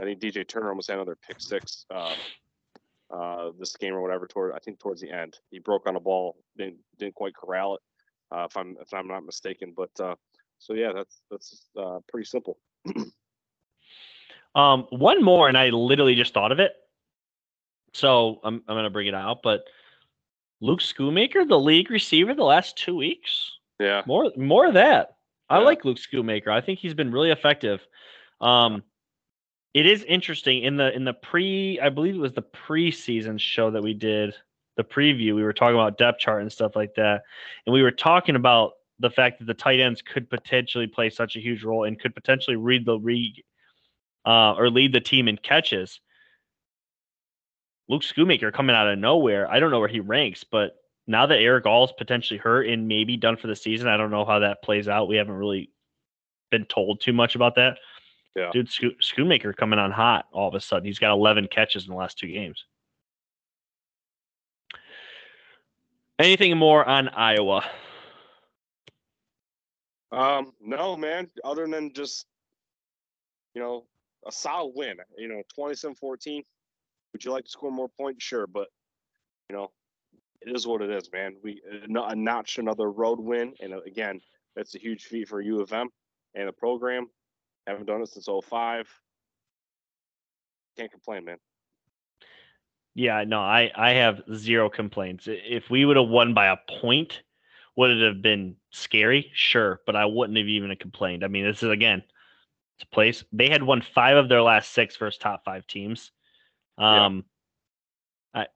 I 0.00 0.04
think 0.04 0.20
DJ 0.20 0.46
Turner 0.46 0.68
almost 0.68 0.88
had 0.88 0.94
another 0.94 1.16
pick 1.16 1.40
six 1.40 1.84
uh, 1.94 2.14
uh, 3.10 3.50
this 3.58 3.76
game 3.76 3.94
or 3.94 4.00
whatever. 4.00 4.26
Toward 4.26 4.54
I 4.54 4.58
think 4.58 4.78
towards 4.78 5.00
the 5.00 5.10
end, 5.10 5.38
he 5.50 5.58
broke 5.58 5.86
on 5.86 5.96
a 5.96 6.00
ball, 6.00 6.36
didn't 6.56 6.78
didn't 6.98 7.14
quite 7.14 7.34
corral 7.34 7.74
it, 7.74 7.80
uh, 8.32 8.46
if 8.48 8.56
I'm 8.56 8.76
if 8.80 8.92
I'm 8.92 9.08
not 9.08 9.24
mistaken. 9.24 9.74
But 9.76 9.90
uh, 10.00 10.14
so 10.58 10.74
yeah, 10.74 10.92
that's 10.94 11.22
that's 11.30 11.66
uh, 11.76 11.98
pretty 12.08 12.26
simple. 12.26 12.58
um, 14.54 14.86
one 14.90 15.22
more, 15.22 15.48
and 15.48 15.56
I 15.56 15.70
literally 15.70 16.14
just 16.14 16.34
thought 16.34 16.52
of 16.52 16.60
it. 16.60 16.72
So 17.94 18.40
I'm 18.44 18.62
I'm 18.68 18.76
gonna 18.76 18.90
bring 18.90 19.08
it 19.08 19.14
out, 19.14 19.42
but 19.42 19.64
Luke 20.60 20.80
Schoonmaker, 20.80 21.48
the 21.48 21.58
league 21.58 21.90
receiver, 21.90 22.34
the 22.34 22.44
last 22.44 22.76
two 22.76 22.96
weeks. 22.96 23.50
Yeah, 23.78 24.02
more 24.06 24.30
more 24.36 24.66
of 24.66 24.74
that. 24.74 25.16
I 25.48 25.58
yeah. 25.58 25.64
like 25.64 25.84
Luke 25.84 25.98
Schoonmaker. 25.98 26.48
I 26.48 26.60
think 26.60 26.78
he's 26.78 26.94
been 26.94 27.10
really 27.10 27.30
effective. 27.30 27.80
Um, 28.40 28.84
it 29.74 29.86
is 29.86 30.04
interesting 30.04 30.62
in 30.62 30.76
the 30.76 30.94
in 30.94 31.04
the 31.04 31.12
pre, 31.12 31.80
I 31.80 31.88
believe 31.88 32.14
it 32.14 32.20
was 32.20 32.32
the 32.32 32.42
preseason 32.42 33.38
show 33.38 33.70
that 33.70 33.82
we 33.82 33.94
did, 33.94 34.34
the 34.80 34.94
preview. 34.94 35.34
We 35.34 35.42
were 35.42 35.52
talking 35.52 35.74
about 35.74 35.98
depth 35.98 36.20
chart 36.20 36.42
and 36.42 36.52
stuff 36.52 36.74
like 36.74 36.94
that, 36.94 37.22
and 37.66 37.72
we 37.72 37.82
were 37.82 37.90
talking 37.90 38.36
about 38.36 38.72
the 38.98 39.10
fact 39.10 39.38
that 39.38 39.46
the 39.46 39.54
tight 39.54 39.80
ends 39.80 40.02
could 40.02 40.28
potentially 40.28 40.86
play 40.86 41.10
such 41.10 41.36
a 41.36 41.40
huge 41.40 41.64
role 41.64 41.84
and 41.84 41.98
could 41.98 42.14
potentially 42.14 42.56
read 42.56 42.84
the 42.84 42.96
league 42.96 43.42
uh, 44.26 44.52
or 44.54 44.70
lead 44.70 44.92
the 44.92 45.00
team 45.00 45.28
in 45.28 45.36
catches. 45.38 46.00
Luke 47.88 48.02
Schoonmaker 48.02 48.52
coming 48.52 48.76
out 48.76 48.88
of 48.88 48.98
nowhere. 48.98 49.50
I 49.50 49.58
don't 49.58 49.70
know 49.70 49.80
where 49.80 49.88
he 49.88 50.00
ranks, 50.00 50.44
but 50.44 50.76
now 51.06 51.26
that 51.26 51.40
Erick 51.40 51.66
All's 51.66 51.92
potentially 51.92 52.38
hurt 52.38 52.68
and 52.68 52.86
maybe 52.86 53.16
done 53.16 53.36
for 53.36 53.48
the 53.48 53.56
season, 53.56 53.88
I 53.88 53.96
don't 53.96 54.12
know 54.12 54.24
how 54.24 54.38
that 54.38 54.62
plays 54.62 54.86
out. 54.86 55.08
We 55.08 55.16
haven't 55.16 55.34
really 55.34 55.70
been 56.50 56.66
told 56.66 57.00
too 57.00 57.12
much 57.12 57.34
about 57.34 57.56
that. 57.56 57.78
Yeah. 58.36 58.50
Dude, 58.52 58.70
Sco- 58.70 58.90
Schoonmaker 59.02 59.56
coming 59.56 59.78
on 59.78 59.90
hot 59.90 60.26
all 60.32 60.46
of 60.46 60.54
a 60.54 60.60
sudden. 60.60 60.84
He's 60.84 60.98
got 60.98 61.12
11 61.12 61.48
catches 61.48 61.84
in 61.84 61.90
the 61.90 61.96
last 61.96 62.18
two 62.18 62.28
games. 62.28 62.64
Anything 66.20 66.58
more 66.58 66.86
on 66.86 67.08
Iowa? 67.08 67.64
Um, 70.12 70.52
no, 70.60 70.94
man. 70.94 71.30
Other 71.42 71.66
than 71.66 71.94
just, 71.94 72.26
you 73.54 73.62
know, 73.62 73.86
a 74.26 74.30
solid 74.30 74.72
win. 74.74 74.96
You 75.16 75.28
know, 75.28 75.42
27-14. 75.58 76.42
Would 77.12 77.24
you 77.24 77.32
like 77.32 77.44
to 77.44 77.50
score 77.50 77.72
more 77.72 77.88
points? 77.98 78.22
Sure, 78.22 78.46
but 78.46 78.68
you 79.48 79.56
know, 79.56 79.70
it 80.42 80.54
is 80.54 80.66
what 80.66 80.82
it 80.82 80.90
is, 80.90 81.08
man. 81.10 81.36
We 81.42 81.62
a 81.88 82.14
notch 82.14 82.58
another 82.58 82.90
road 82.90 83.18
win, 83.18 83.54
and 83.60 83.72
uh, 83.72 83.80
again, 83.86 84.20
that's 84.54 84.74
a 84.74 84.78
huge 84.78 85.04
feat 85.04 85.26
for 85.26 85.40
U 85.40 85.60
of 85.60 85.72
M 85.72 85.88
and 86.34 86.46
the 86.46 86.52
program. 86.52 87.08
Haven't 87.66 87.86
done 87.86 88.02
it 88.02 88.10
since 88.10 88.28
05. 88.28 88.86
Can't 90.78 90.90
complain, 90.92 91.24
man. 91.24 91.38
Yeah, 92.94 93.24
no, 93.24 93.40
I 93.40 93.70
I 93.74 93.92
have 93.92 94.22
zero 94.34 94.68
complaints. 94.68 95.24
If 95.28 95.70
we 95.70 95.84
would 95.84 95.96
have 95.96 96.08
won 96.08 96.34
by 96.34 96.46
a 96.46 96.56
point, 96.80 97.22
would 97.76 97.90
it 97.90 98.04
have 98.04 98.22
been 98.22 98.56
scary? 98.70 99.30
Sure, 99.32 99.80
but 99.86 99.96
I 99.96 100.04
wouldn't 100.06 100.38
have 100.38 100.48
even 100.48 100.74
complained. 100.76 101.24
I 101.24 101.28
mean, 101.28 101.44
this 101.44 101.62
is 101.62 101.70
again, 101.70 102.02
it's 102.76 102.84
a 102.84 102.94
place 102.94 103.24
they 103.32 103.48
had 103.48 103.62
won 103.62 103.82
five 103.82 104.16
of 104.16 104.28
their 104.28 104.42
last 104.42 104.72
six 104.72 104.96
versus 104.96 105.18
top 105.18 105.44
five 105.44 105.66
teams. 105.66 106.10
Um, 106.78 107.24
yeah. 108.34 108.42
I, 108.42 108.46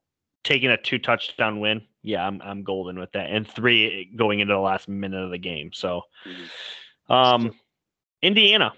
taking 0.43 0.71
a 0.71 0.77
two 0.77 0.99
touchdown 0.99 1.61
win, 1.61 1.83
yeah, 2.03 2.27
I'm 2.27 2.43
I'm 2.43 2.65
golden 2.65 2.99
with 2.99 3.13
that, 3.13 3.31
and 3.31 3.47
three 3.47 4.11
going 4.17 4.41
into 4.41 4.55
the 4.55 4.61
last 4.61 4.89
minute 4.89 5.23
of 5.23 5.31
the 5.31 5.39
game. 5.39 5.71
So, 5.73 6.03
mm-hmm. 6.27 7.13
um, 7.13 7.55
Indiana, 8.21 8.73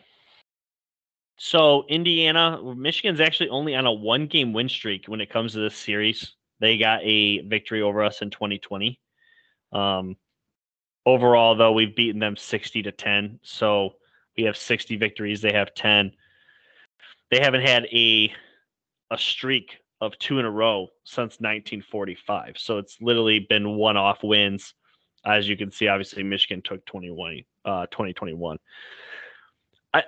so 1.37 1.85
Indiana, 1.88 2.61
Michigan's 2.75 3.20
actually 3.20 3.51
only 3.51 3.75
on 3.75 3.87
a 3.87 3.92
one 3.92 4.27
game 4.27 4.53
win 4.53 4.68
streak 4.68 5.07
when 5.07 5.20
it 5.20 5.31
comes 5.31 5.53
to 5.53 5.59
this 5.61 5.77
series. 5.77 6.35
They 6.61 6.79
got 6.79 7.01
a 7.03 7.40
victory 7.42 7.83
over 7.83 8.03
us 8.03 8.22
in 8.22 8.31
2020. 8.31 8.99
Um, 9.72 10.16
overall, 11.05 11.55
though, 11.55 11.72
we've 11.72 11.94
beaten 11.94 12.20
them 12.20 12.37
60 12.37 12.83
to 12.83 12.92
10. 12.92 13.40
So 13.42 13.96
we 14.37 14.44
have 14.44 14.57
60 14.57 14.96
victories. 14.96 15.42
They 15.42 15.53
have 15.53 15.75
10. 15.75 16.12
They 17.31 17.40
haven't 17.40 17.62
had 17.62 17.85
a 17.92 18.33
a 19.11 19.18
streak 19.18 19.79
of 20.01 20.18
two 20.18 20.38
in 20.38 20.44
a 20.44 20.51
row 20.51 20.88
since 21.05 21.38
1945. 21.40 22.57
So 22.59 22.79
it's 22.79 22.99
literally 23.01 23.40
been 23.49 23.77
one 23.77 23.96
off 23.96 24.22
wins. 24.22 24.75
As 25.25 25.49
you 25.49 25.57
can 25.57 25.70
see, 25.70 25.88
obviously 25.88 26.22
Michigan 26.22 26.62
took 26.62 26.85
21, 26.87 27.42
uh, 27.64 27.87
2021. 27.87 28.59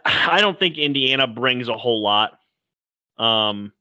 I 0.04 0.40
don't 0.40 0.58
think 0.58 0.78
Indiana 0.78 1.26
brings 1.26 1.68
a 1.68 1.76
whole 1.76 2.02
lot. 2.02 2.38
Um, 3.18 3.72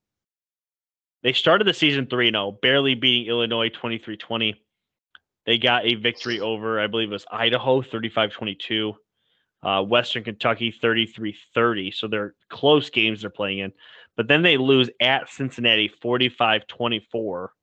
they 1.23 1.33
started 1.33 1.67
the 1.67 1.73
season 1.73 2.07
3 2.07 2.31
0, 2.31 2.57
barely 2.61 2.95
beating 2.95 3.27
Illinois 3.27 3.69
23 3.69 4.17
20. 4.17 4.61
They 5.45 5.57
got 5.57 5.85
a 5.85 5.95
victory 5.95 6.39
over, 6.39 6.79
I 6.79 6.87
believe 6.87 7.09
it 7.09 7.13
was 7.13 7.25
Idaho 7.31 7.81
35 7.81 8.31
22, 8.31 8.93
uh, 9.63 9.83
Western 9.83 10.23
Kentucky 10.23 10.71
33 10.71 11.37
30. 11.53 11.91
So 11.91 12.07
they're 12.07 12.35
close 12.49 12.89
games 12.89 13.21
they're 13.21 13.29
playing 13.29 13.59
in. 13.59 13.73
But 14.15 14.27
then 14.27 14.41
they 14.41 14.57
lose 14.57 14.89
at 14.99 15.29
Cincinnati 15.29 15.87
45 15.87 16.67
24. 16.67 17.53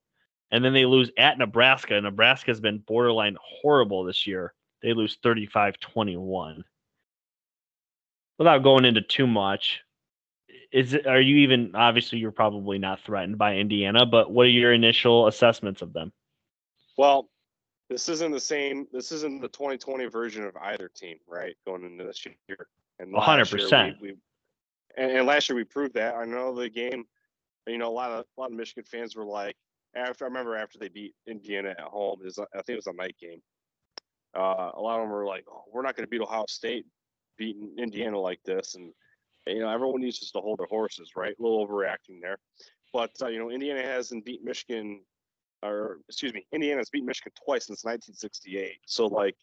And 0.51 0.65
then 0.65 0.73
they 0.73 0.87
lose 0.87 1.11
at 1.19 1.37
Nebraska. 1.37 2.01
Nebraska 2.01 2.51
has 2.51 2.61
been 2.61 2.79
borderline 2.79 3.37
horrible 3.43 4.05
this 4.05 4.27
year. 4.27 4.55
They 4.83 4.93
lose 4.93 5.19
35 5.23 5.81
21. 5.81 6.65
Without 8.39 8.63
going 8.63 8.85
into 8.85 9.01
too 9.01 9.27
much, 9.27 9.81
is 10.73 10.95
it, 10.95 11.07
are 11.07 11.21
you 11.21 11.37
even 11.37 11.75
obviously 11.75 12.19
you're 12.19 12.33
probably 12.33 12.79
not 12.79 13.01
threatened 13.01 13.39
by 13.39 13.57
Indiana, 13.57 14.05
but 14.05 14.33
what 14.33 14.47
are 14.47 14.51
your 14.51 14.73
initial 14.73 15.29
assessments 15.29 15.83
of 15.83 15.93
them? 15.93 16.13
Well, 16.99 17.29
this 17.89 18.09
isn't 18.09 18.33
the 18.33 18.41
same. 18.41 18.87
This 18.93 19.13
isn't 19.13 19.41
the 19.41 19.49
2020 19.49 20.07
version 20.07 20.45
of 20.45 20.57
either 20.57 20.89
team, 20.89 21.19
right? 21.29 21.55
Going 21.67 21.85
into 21.85 22.05
this 22.05 22.27
year, 22.27 22.67
and 22.99 23.13
100. 23.13 23.51
percent 23.51 23.97
we, 24.01 24.17
and, 24.97 25.11
and, 25.13 25.27
last 25.27 25.49
year 25.49 25.57
we 25.57 25.65
proved 25.65 25.95
that. 25.95 26.15
I 26.15 26.25
know 26.25 26.55
the 26.55 26.69
game. 26.69 27.05
You 27.67 27.79
know, 27.79 27.89
a 27.89 27.93
lot 27.93 28.11
of 28.11 28.25
a 28.37 28.41
lot 28.41 28.51
of 28.51 28.57
Michigan 28.57 28.85
fans 28.85 29.15
were 29.15 29.25
like, 29.25 29.57
after 29.95 30.25
I 30.25 30.29
remember 30.29 30.57
after 30.57 30.79
they 30.79 30.89
beat 30.89 31.15
Indiana 31.27 31.71
at 31.71 31.81
home, 31.81 32.21
is 32.25 32.39
I 32.39 32.45
think 32.63 32.71
it 32.71 32.77
was 32.77 32.87
a 32.87 32.93
night 32.95 33.17
game. 33.21 33.41
Uh, 34.37 34.73
a 34.75 34.81
lot 34.81 34.99
of 34.99 35.03
them 35.03 35.11
were 35.11 35.27
like, 35.27 35.45
"Oh, 35.49 35.65
we're 35.73 35.83
not 35.83 35.95
going 35.95 36.05
to 36.07 36.11
beat 36.11 36.21
Ohio 36.21 36.47
State, 36.49 36.87
beating 37.37 37.75
Indiana 37.79 38.19
like 38.19 38.43
this," 38.45 38.75
and 38.75 38.93
you 39.47 39.61
know, 39.61 39.69
everyone 39.69 40.01
needs 40.01 40.19
just 40.19 40.33
to 40.33 40.41
hold 40.41 40.59
their 40.59 40.67
horses, 40.67 41.13
right? 41.17 41.35
A 41.39 41.43
little 41.43 41.67
overreacting 41.67 42.21
there, 42.21 42.39
but 42.93 43.11
uh, 43.23 43.29
you 43.29 43.39
know, 43.39 43.51
Indiana 43.51 43.83
hasn't 43.83 44.25
beat 44.25 44.43
Michigan 44.43 45.01
or 45.65 45.99
excuse 46.09 46.33
me, 46.33 46.47
Indiana's 46.53 46.91
beat 46.91 47.05
Michigan 47.05 47.33
twice 47.45 47.67
since 47.67 47.85
1968. 47.85 48.79
So 48.87 49.07
like, 49.07 49.37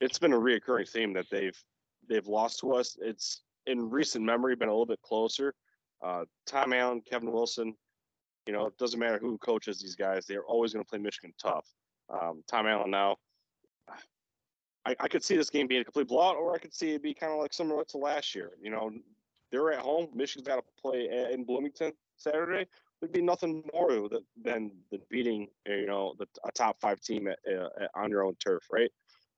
it's 0.00 0.18
been 0.18 0.32
a 0.32 0.38
reoccurring 0.38 0.88
theme 0.88 1.12
that 1.14 1.26
they've 1.30 1.58
they've 2.08 2.26
lost 2.26 2.60
to 2.60 2.72
us. 2.74 2.96
It's 3.00 3.42
in 3.66 3.90
recent 3.90 4.24
memory 4.24 4.54
been 4.54 4.68
a 4.68 4.72
little 4.72 4.86
bit 4.86 5.02
closer. 5.02 5.54
Uh, 6.02 6.24
Tom 6.46 6.72
Allen, 6.72 7.02
Kevin 7.08 7.32
Wilson, 7.32 7.74
you 8.46 8.52
know, 8.52 8.66
it 8.66 8.76
doesn't 8.78 9.00
matter 9.00 9.18
who 9.18 9.38
coaches 9.38 9.80
these 9.80 9.96
guys; 9.96 10.26
they're 10.26 10.44
always 10.44 10.72
going 10.72 10.84
to 10.84 10.88
play 10.88 10.98
Michigan 10.98 11.32
tough. 11.40 11.66
Um, 12.10 12.42
Tom 12.48 12.66
Allen 12.66 12.90
now. 12.90 13.16
I, 14.86 14.94
I 15.00 15.08
could 15.08 15.24
see 15.24 15.36
this 15.36 15.50
game 15.50 15.66
being 15.66 15.80
a 15.80 15.84
complete 15.84 16.08
blowout, 16.08 16.36
or 16.36 16.54
I 16.54 16.58
could 16.58 16.74
see 16.74 16.92
it 16.92 17.02
be 17.02 17.14
kind 17.14 17.32
of 17.32 17.38
like 17.38 17.52
similar 17.52 17.84
to 17.84 17.98
last 17.98 18.34
year. 18.34 18.52
You 18.60 18.70
know, 18.70 18.90
they're 19.50 19.72
at 19.72 19.80
home. 19.80 20.08
Michigan's 20.14 20.46
got 20.46 20.56
to 20.56 20.62
play 20.80 21.08
in 21.32 21.44
Bloomington 21.44 21.92
Saturday 22.16 22.66
would 23.04 23.12
be 23.12 23.20
nothing 23.20 23.62
more 23.74 24.08
than 24.08 24.24
than 24.42 24.70
beating 25.10 25.46
you 25.66 25.86
know 25.86 26.14
the, 26.18 26.26
a 26.46 26.52
top 26.52 26.80
five 26.80 27.00
team 27.00 27.28
at, 27.28 27.38
uh, 27.46 27.68
at, 27.82 27.90
on 27.94 28.10
your 28.10 28.24
own 28.24 28.34
turf, 28.36 28.64
right? 28.72 28.90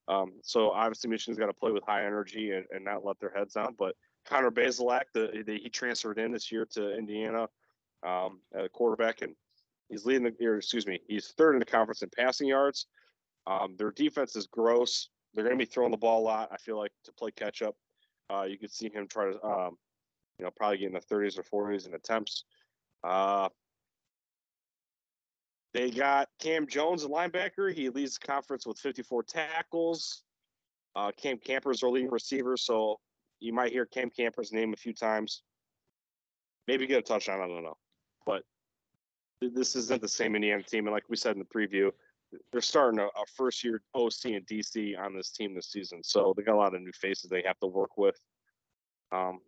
Um, 0.06 0.34
so 0.42 0.70
obviously 0.70 1.10
Michigan's 1.10 1.38
got 1.38 1.46
to 1.46 1.52
play 1.52 1.72
with 1.72 1.82
high 1.84 2.06
energy 2.06 2.52
and, 2.52 2.64
and 2.70 2.84
not 2.84 3.04
let 3.04 3.18
their 3.18 3.32
heads 3.34 3.54
down. 3.54 3.74
But 3.76 3.96
Connor 4.24 4.52
Bazelak, 4.52 5.02
the, 5.12 5.42
the, 5.44 5.58
he 5.58 5.68
transferred 5.68 6.18
in 6.18 6.30
this 6.30 6.52
year 6.52 6.64
to 6.74 6.96
Indiana 6.96 7.48
um, 8.06 8.40
at 8.56 8.72
quarterback, 8.72 9.22
and 9.22 9.34
he's 9.88 10.06
leading 10.06 10.22
the. 10.22 10.46
Or 10.46 10.58
excuse 10.58 10.86
me, 10.86 11.00
he's 11.08 11.34
third 11.36 11.54
in 11.54 11.58
the 11.58 11.64
conference 11.66 12.02
in 12.02 12.10
passing 12.16 12.46
yards. 12.46 12.86
Um, 13.48 13.74
their 13.76 13.90
defense 13.90 14.36
is 14.36 14.46
gross. 14.46 15.08
They're 15.36 15.44
going 15.44 15.56
to 15.58 15.64
be 15.64 15.70
throwing 15.70 15.90
the 15.90 15.98
ball 15.98 16.22
a 16.22 16.24
lot. 16.24 16.48
I 16.50 16.56
feel 16.56 16.78
like 16.78 16.92
to 17.04 17.12
play 17.12 17.30
catch 17.30 17.60
up. 17.60 17.76
Uh, 18.30 18.46
you 18.48 18.58
could 18.58 18.72
see 18.72 18.88
him 18.88 19.06
try 19.06 19.30
to, 19.30 19.44
um, 19.44 19.76
you 20.38 20.46
know, 20.46 20.50
probably 20.56 20.78
get 20.78 20.86
in 20.86 20.94
the 20.94 21.00
30s 21.00 21.38
or 21.38 21.70
40s 21.70 21.86
in 21.86 21.94
attempts. 21.94 22.44
Uh, 23.04 23.50
they 25.74 25.90
got 25.90 26.30
Cam 26.40 26.66
Jones, 26.66 27.04
a 27.04 27.08
linebacker. 27.08 27.72
He 27.72 27.90
leads 27.90 28.18
the 28.18 28.26
conference 28.26 28.66
with 28.66 28.78
54 28.78 29.24
tackles. 29.24 30.22
Uh, 30.96 31.12
Cam 31.14 31.36
Camper's 31.36 31.82
our 31.82 31.90
leading 31.90 32.10
receiver, 32.10 32.56
so 32.56 32.98
you 33.38 33.52
might 33.52 33.72
hear 33.72 33.84
Cam 33.84 34.08
Camper's 34.08 34.52
name 34.52 34.72
a 34.72 34.76
few 34.76 34.94
times. 34.94 35.42
Maybe 36.66 36.86
get 36.86 37.00
a 37.00 37.02
touchdown. 37.02 37.42
I 37.42 37.46
don't 37.46 37.62
know, 37.62 37.76
but 38.24 38.42
this 39.42 39.76
isn't 39.76 40.00
the 40.00 40.08
same 40.08 40.34
Indiana 40.34 40.62
team. 40.62 40.86
And 40.86 40.94
like 40.94 41.04
we 41.10 41.16
said 41.16 41.36
in 41.36 41.38
the 41.38 41.44
preview, 41.44 41.90
they're 42.52 42.60
starting 42.60 43.00
a, 43.00 43.06
a 43.06 43.26
first 43.36 43.64
year 43.64 43.82
OC 43.94 44.24
and 44.26 44.46
DC 44.46 44.98
on 44.98 45.14
this 45.14 45.30
team 45.30 45.54
this 45.54 45.70
season, 45.70 46.02
so 46.02 46.34
they 46.36 46.42
got 46.42 46.54
a 46.54 46.58
lot 46.58 46.74
of 46.74 46.82
new 46.82 46.92
faces 46.92 47.30
they 47.30 47.42
have 47.46 47.58
to 47.60 47.66
work 47.66 47.96
with. 47.96 48.18
Um, 49.12 49.40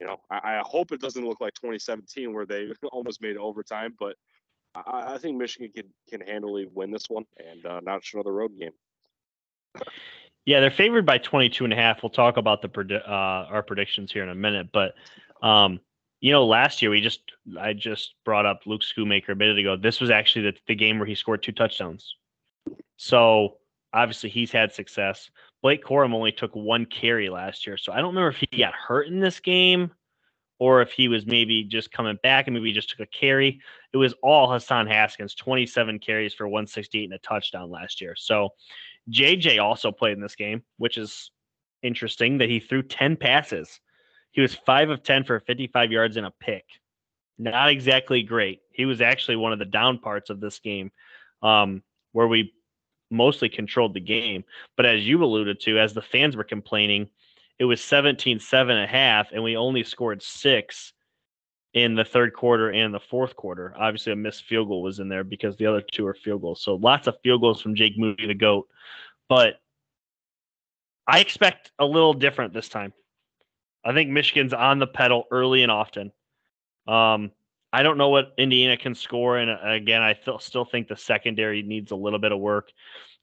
you 0.00 0.06
know, 0.06 0.16
I, 0.30 0.56
I, 0.56 0.62
hope 0.64 0.92
it 0.92 1.00
doesn't 1.00 1.24
look 1.24 1.40
like 1.40 1.54
2017 1.54 2.32
where 2.32 2.46
they 2.46 2.68
almost 2.92 3.22
made 3.22 3.36
overtime, 3.36 3.94
but 3.98 4.16
I, 4.74 5.14
I, 5.14 5.18
think 5.18 5.36
Michigan 5.36 5.70
can 5.74 5.86
can 6.08 6.26
handily 6.26 6.66
win 6.72 6.90
this 6.90 7.08
one 7.08 7.24
and 7.38 7.64
uh, 7.66 7.80
not 7.80 8.02
another 8.12 8.32
road 8.32 8.52
game. 8.58 8.72
Yeah, 10.46 10.60
they're 10.60 10.70
favored 10.70 11.06
by 11.06 11.18
22 11.18 11.64
and 11.64 11.72
a 11.72 11.76
half. 11.76 12.02
We'll 12.02 12.10
talk 12.10 12.36
about 12.36 12.60
the 12.60 13.02
uh, 13.06 13.46
our 13.50 13.62
predictions 13.62 14.12
here 14.12 14.22
in 14.22 14.28
a 14.28 14.34
minute, 14.34 14.68
but 14.72 14.94
um, 15.42 15.80
you 16.24 16.32
know, 16.32 16.46
last 16.46 16.80
year 16.80 16.90
we 16.90 17.02
just 17.02 17.20
I 17.60 17.74
just 17.74 18.14
brought 18.24 18.46
up 18.46 18.60
Luke 18.64 18.80
Schoonmaker 18.80 19.32
a 19.32 19.34
minute 19.34 19.58
ago. 19.58 19.76
This 19.76 20.00
was 20.00 20.08
actually 20.08 20.52
the, 20.52 20.56
the 20.66 20.74
game 20.74 20.98
where 20.98 21.06
he 21.06 21.14
scored 21.14 21.42
two 21.42 21.52
touchdowns. 21.52 22.16
So 22.96 23.58
obviously 23.92 24.30
he's 24.30 24.50
had 24.50 24.72
success. 24.72 25.28
Blake 25.60 25.84
Corum 25.84 26.14
only 26.14 26.32
took 26.32 26.56
one 26.56 26.86
carry 26.86 27.28
last 27.28 27.66
year, 27.66 27.76
so 27.76 27.92
I 27.92 27.96
don't 27.96 28.14
remember 28.14 28.30
if 28.30 28.38
he 28.38 28.56
got 28.56 28.72
hurt 28.72 29.08
in 29.08 29.20
this 29.20 29.38
game 29.38 29.90
or 30.58 30.80
if 30.80 30.92
he 30.92 31.08
was 31.08 31.26
maybe 31.26 31.62
just 31.62 31.92
coming 31.92 32.18
back 32.22 32.46
and 32.46 32.54
maybe 32.54 32.72
just 32.72 32.88
took 32.88 33.00
a 33.00 33.06
carry. 33.06 33.60
It 33.92 33.98
was 33.98 34.14
all 34.22 34.50
Hassan 34.50 34.86
Haskins, 34.86 35.34
27 35.34 35.98
carries 35.98 36.32
for 36.32 36.48
168 36.48 37.04
and 37.04 37.12
a 37.12 37.18
touchdown 37.18 37.70
last 37.70 38.00
year. 38.00 38.14
So 38.16 38.48
JJ 39.10 39.62
also 39.62 39.92
played 39.92 40.14
in 40.14 40.22
this 40.22 40.36
game, 40.36 40.62
which 40.78 40.96
is 40.96 41.30
interesting 41.82 42.38
that 42.38 42.48
he 42.48 42.60
threw 42.60 42.82
10 42.82 43.18
passes. 43.18 43.78
He 44.34 44.40
was 44.40 44.54
5 44.54 44.90
of 44.90 45.02
10 45.02 45.24
for 45.24 45.40
55 45.40 45.92
yards 45.92 46.16
and 46.16 46.26
a 46.26 46.32
pick. 46.40 46.64
Not 47.38 47.70
exactly 47.70 48.22
great. 48.22 48.60
He 48.72 48.84
was 48.84 49.00
actually 49.00 49.36
one 49.36 49.52
of 49.52 49.60
the 49.60 49.64
down 49.64 49.98
parts 49.98 50.28
of 50.28 50.40
this 50.40 50.58
game 50.58 50.90
um, 51.40 51.82
where 52.12 52.26
we 52.26 52.52
mostly 53.10 53.48
controlled 53.48 53.94
the 53.94 54.00
game. 54.00 54.44
But 54.76 54.86
as 54.86 55.06
you 55.06 55.22
alluded 55.22 55.60
to, 55.60 55.78
as 55.78 55.94
the 55.94 56.02
fans 56.02 56.36
were 56.36 56.44
complaining, 56.44 57.08
it 57.60 57.64
was 57.64 57.82
17 57.82 58.40
7 58.40 58.76
and 58.76 58.84
a 58.84 58.88
half, 58.88 59.30
and 59.32 59.42
we 59.42 59.56
only 59.56 59.84
scored 59.84 60.20
six 60.20 60.92
in 61.72 61.94
the 61.94 62.04
third 62.04 62.34
quarter 62.34 62.70
and 62.70 62.92
the 62.92 63.00
fourth 63.00 63.36
quarter. 63.36 63.72
Obviously, 63.78 64.12
a 64.12 64.16
missed 64.16 64.44
field 64.44 64.68
goal 64.68 64.82
was 64.82 64.98
in 64.98 65.08
there 65.08 65.22
because 65.22 65.56
the 65.56 65.66
other 65.66 65.82
two 65.92 66.06
are 66.06 66.14
field 66.14 66.42
goals. 66.42 66.60
So 66.60 66.74
lots 66.74 67.06
of 67.06 67.16
field 67.22 67.40
goals 67.40 67.60
from 67.60 67.76
Jake 67.76 67.96
Moody, 67.96 68.26
the 68.26 68.34
GOAT. 68.34 68.66
But 69.28 69.60
I 71.06 71.20
expect 71.20 71.70
a 71.78 71.84
little 71.84 72.14
different 72.14 72.52
this 72.52 72.68
time. 72.68 72.92
I 73.84 73.92
think 73.92 74.10
Michigan's 74.10 74.54
on 74.54 74.78
the 74.78 74.86
pedal 74.86 75.24
early 75.30 75.62
and 75.62 75.70
often. 75.70 76.12
Um, 76.86 77.32
I 77.72 77.82
don't 77.82 77.98
know 77.98 78.08
what 78.08 78.34
Indiana 78.38 78.76
can 78.76 78.94
score, 78.94 79.36
and 79.38 79.50
uh, 79.50 79.58
again, 79.64 80.00
I 80.00 80.12
th- 80.12 80.40
still 80.40 80.64
think 80.64 80.88
the 80.88 80.96
secondary 80.96 81.62
needs 81.62 81.90
a 81.90 81.96
little 81.96 82.20
bit 82.20 82.32
of 82.32 82.38
work. 82.38 82.70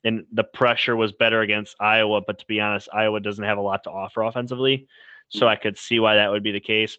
And 0.03 0.25
the 0.33 0.43
pressure 0.43 0.95
was 0.95 1.11
better 1.11 1.41
against 1.41 1.75
Iowa, 1.79 2.21
but 2.25 2.39
to 2.39 2.45
be 2.47 2.59
honest, 2.59 2.89
Iowa 2.91 3.19
doesn't 3.19 3.43
have 3.43 3.59
a 3.59 3.61
lot 3.61 3.83
to 3.83 3.91
offer 3.91 4.23
offensively, 4.23 4.87
so 5.29 5.47
I 5.47 5.55
could 5.55 5.77
see 5.77 5.99
why 5.99 6.15
that 6.15 6.31
would 6.31 6.43
be 6.43 6.51
the 6.51 6.59
case. 6.59 6.97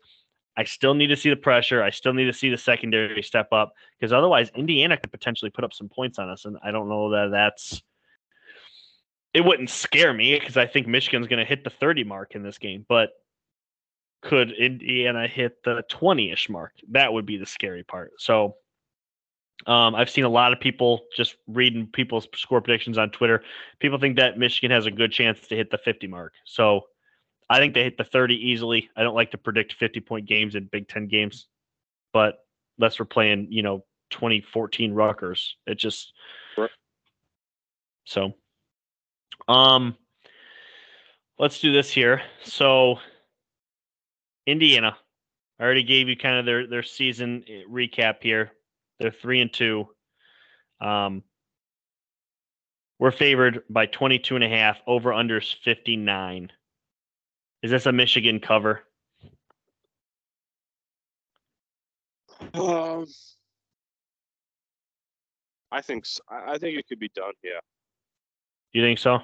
I 0.56 0.64
still 0.64 0.94
need 0.94 1.08
to 1.08 1.16
see 1.16 1.30
the 1.30 1.36
pressure. 1.36 1.82
I 1.82 1.90
still 1.90 2.12
need 2.12 2.26
to 2.26 2.32
see 2.32 2.48
the 2.48 2.58
secondary 2.58 3.22
step 3.22 3.52
up 3.52 3.74
because 3.98 4.12
otherwise, 4.12 4.50
Indiana 4.54 4.96
could 4.96 5.10
potentially 5.10 5.50
put 5.50 5.64
up 5.64 5.72
some 5.72 5.88
points 5.88 6.18
on 6.18 6.28
us, 6.30 6.44
and 6.44 6.56
I 6.62 6.70
don't 6.70 6.88
know 6.88 7.10
that 7.10 7.30
that's. 7.30 7.82
It 9.34 9.44
wouldn't 9.44 9.70
scare 9.70 10.12
me 10.12 10.38
because 10.38 10.56
I 10.56 10.66
think 10.66 10.86
Michigan's 10.86 11.26
going 11.26 11.38
to 11.38 11.44
hit 11.44 11.64
the 11.64 11.70
30 11.70 12.04
mark 12.04 12.34
in 12.34 12.42
this 12.42 12.58
game, 12.58 12.84
but 12.86 13.10
could 14.22 14.52
Indiana 14.52 15.26
hit 15.26 15.62
the 15.64 15.82
20-ish 15.90 16.48
mark? 16.48 16.72
That 16.90 17.12
would 17.12 17.26
be 17.26 17.36
the 17.36 17.46
scary 17.46 17.82
part. 17.82 18.12
So 18.18 18.56
um, 19.66 19.94
I've 19.94 20.10
seen 20.10 20.24
a 20.24 20.28
lot 20.28 20.52
of 20.52 20.60
people 20.60 21.02
just 21.16 21.36
reading 21.46 21.86
people's 21.86 22.26
score 22.34 22.60
predictions 22.60 22.98
on 22.98 23.10
Twitter. 23.10 23.42
People 23.80 23.98
think 23.98 24.16
that 24.16 24.38
Michigan 24.38 24.70
has 24.70 24.86
a 24.86 24.90
good 24.90 25.12
chance 25.12 25.40
to 25.48 25.56
hit 25.56 25.70
the 25.70 25.78
50 25.78 26.06
mark. 26.06 26.32
So 26.44 26.82
I 27.50 27.58
think 27.58 27.74
they 27.74 27.82
hit 27.82 27.98
the 27.98 28.04
30 28.04 28.34
easily. 28.34 28.88
I 28.96 29.02
don't 29.02 29.14
like 29.14 29.32
to 29.32 29.38
predict 29.38 29.74
50 29.74 30.00
point 30.00 30.26
games 30.26 30.54
in 30.54 30.64
Big 30.64 30.88
Ten 30.88 31.06
games, 31.06 31.48
but 32.12 32.38
unless 32.78 32.98
we're 32.98 33.06
playing, 33.06 33.48
you 33.50 33.62
know, 33.62 33.84
2014 34.10 34.92
Rutgers, 34.92 35.56
it 35.66 35.76
just 35.76 36.12
so. 38.04 38.34
Um, 39.48 39.96
let's 41.38 41.60
do 41.60 41.72
this 41.72 41.90
here. 41.90 42.22
So 42.42 42.98
Indiana. 44.46 44.96
I 45.58 45.64
already 45.64 45.84
gave 45.84 46.08
you 46.08 46.16
kind 46.16 46.38
of 46.38 46.46
their 46.46 46.66
their 46.66 46.82
season 46.82 47.44
eh, 47.48 47.62
recap 47.70 48.16
here. 48.22 48.52
They're 48.98 49.10
three 49.10 49.40
and 49.40 49.52
two. 49.52 49.88
Um, 50.80 51.22
we're 52.98 53.10
favored 53.10 53.62
by 53.68 53.86
22 53.86 54.36
and 54.36 54.44
a 54.44 54.48
half. 54.48 54.78
Over 54.86 55.10
unders 55.10 55.54
59. 55.64 56.50
Is 57.62 57.70
this 57.70 57.86
a 57.86 57.92
Michigan 57.92 58.38
cover? 58.40 58.84
Um, 62.54 63.06
I 65.70 65.80
think 65.80 66.06
I 66.28 66.58
think 66.58 66.78
it 66.78 66.86
could 66.88 66.98
be 66.98 67.08
done. 67.14 67.32
Yeah, 67.42 67.60
You 68.72 68.82
think 68.82 68.98
so? 68.98 69.20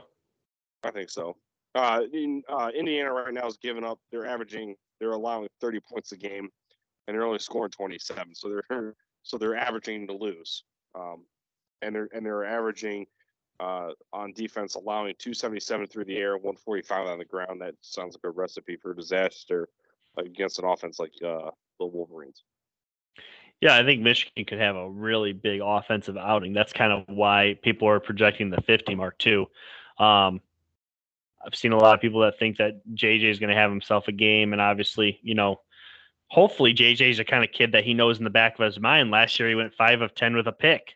I 0.83 0.91
think 0.91 1.11
so. 1.11 1.37
Uh, 1.75 2.03
in, 2.13 2.43
uh, 2.49 2.71
Indiana 2.75 3.13
right 3.13 3.33
now 3.33 3.47
is 3.47 3.59
giving 3.59 3.85
up. 3.85 3.99
They're 4.11 4.27
averaging. 4.27 4.77
They're 5.01 5.13
allowing 5.13 5.49
30 5.61 5.81
points 5.81 6.13
a 6.13 6.17
game, 6.17 6.49
and 7.07 7.15
they're 7.15 7.27
only 7.27 7.39
scoring 7.39 7.71
27. 7.71 8.35
So 8.35 8.61
they're 8.71 8.95
so 9.23 9.39
they're 9.39 9.57
averaging 9.57 10.07
to 10.07 10.15
lose. 10.15 10.65
Um, 10.95 11.25
and 11.83 11.95
they're 11.95 12.09
and 12.13 12.25
they're 12.25 12.45
averaging 12.45 13.07
uh, 13.61 13.91
on 14.13 14.33
defense, 14.33 14.75
allowing 14.75 15.15
277 15.19 15.87
through 15.89 16.05
the 16.05 16.17
air, 16.17 16.37
145 16.37 17.07
on 17.07 17.19
the 17.19 17.25
ground. 17.25 17.61
That 17.61 17.75
sounds 17.81 18.15
like 18.15 18.31
a 18.31 18.35
recipe 18.35 18.77
for 18.77 18.95
disaster 18.95 19.69
against 20.17 20.59
an 20.59 20.65
offense 20.65 20.99
like 20.99 21.13
uh, 21.25 21.51
the 21.79 21.87
Wolverines. 21.87 22.43
Yeah, 23.61 23.77
I 23.77 23.85
think 23.85 24.03
Michigan 24.03 24.45
could 24.45 24.61
have 24.61 24.77
a 24.77 24.89
really 24.89 25.33
big 25.33 25.61
offensive 25.65 26.17
outing. 26.17 26.53
That's 26.53 26.73
kind 26.73 26.93
of 26.93 27.05
why 27.09 27.59
people 27.63 27.89
are 27.89 27.99
projecting 27.99 28.51
the 28.51 28.61
50 28.61 28.95
mark 28.95 29.19
too. 29.19 29.47
Um, 29.99 30.41
I've 31.45 31.55
seen 31.55 31.73
a 31.73 31.79
lot 31.79 31.95
of 31.95 32.01
people 32.01 32.21
that 32.21 32.39
think 32.39 32.57
that 32.59 32.81
JJ 32.95 33.25
is 33.25 33.39
going 33.39 33.51
to 33.51 33.57
have 33.57 33.71
himself 33.71 34.09
a 34.09 34.13
game, 34.13 34.53
and 34.53 34.61
obviously, 34.61 35.21
you 35.23 35.35
know, 35.35 35.61
hopefully 36.29 36.75
JJ 36.75 37.11
is 37.11 37.17
the 37.19 37.25
kind 37.25 37.45
of 37.45 37.53
kid 37.53 37.73
that 37.73 37.85
he 37.85 37.95
knows 37.95 38.19
in 38.19 38.25
the 38.25 38.31
back 38.31 38.59
of 38.59 38.65
his 38.65 38.81
mind. 38.81 39.11
Last 39.11 39.39
year, 39.39 39.49
he 39.49 39.55
went 39.55 39.75
five 39.75 40.01
of 40.01 40.15
ten 40.15 40.35
with 40.35 40.47
a 40.47 40.53
pick. 40.53 40.95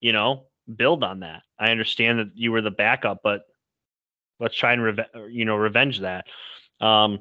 You 0.00 0.12
know, 0.12 0.46
build 0.74 1.04
on 1.04 1.20
that. 1.20 1.42
I 1.58 1.70
understand 1.70 2.18
that 2.18 2.30
you 2.34 2.52
were 2.52 2.62
the 2.62 2.70
backup, 2.70 3.20
but 3.22 3.42
let's 4.38 4.56
try 4.56 4.72
and 4.72 4.82
reve- 4.82 5.28
you 5.30 5.44
know 5.44 5.56
revenge 5.56 6.00
that. 6.00 6.26
Um, 6.80 7.20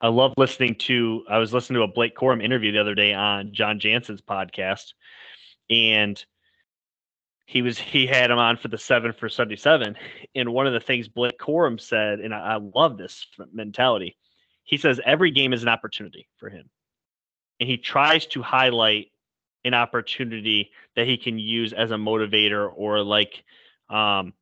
I 0.00 0.08
love 0.08 0.34
listening 0.36 0.74
to. 0.80 1.24
I 1.28 1.38
was 1.38 1.54
listening 1.54 1.78
to 1.78 1.84
a 1.84 1.92
Blake 1.92 2.16
Corum 2.16 2.42
interview 2.42 2.72
the 2.72 2.80
other 2.80 2.96
day 2.96 3.14
on 3.14 3.52
Jon 3.52 3.78
Jansen's 3.78 4.20
podcast, 4.20 4.94
and 5.70 6.22
he 7.52 7.60
was 7.60 7.78
he 7.78 8.06
had 8.06 8.30
him 8.30 8.38
on 8.38 8.56
for 8.56 8.68
the 8.68 8.78
seven 8.78 9.12
for 9.12 9.28
seventy 9.28 9.56
seven, 9.56 9.94
and 10.34 10.54
one 10.54 10.66
of 10.66 10.72
the 10.72 10.80
things 10.80 11.06
Blake 11.06 11.38
Corum 11.38 11.78
said, 11.78 12.18
and 12.20 12.34
I, 12.34 12.54
I 12.54 12.56
love 12.56 12.96
this 12.96 13.26
mentality. 13.52 14.16
He 14.64 14.78
says 14.78 15.02
every 15.04 15.30
game 15.30 15.52
is 15.52 15.62
an 15.62 15.68
opportunity 15.68 16.28
for 16.38 16.48
him, 16.48 16.70
and 17.60 17.68
he 17.68 17.76
tries 17.76 18.24
to 18.28 18.40
highlight 18.40 19.08
an 19.66 19.74
opportunity 19.74 20.70
that 20.96 21.06
he 21.06 21.18
can 21.18 21.38
use 21.38 21.74
as 21.74 21.90
a 21.90 21.96
motivator 21.96 22.72
or 22.74 23.02
like, 23.02 23.44
um, 23.90 24.32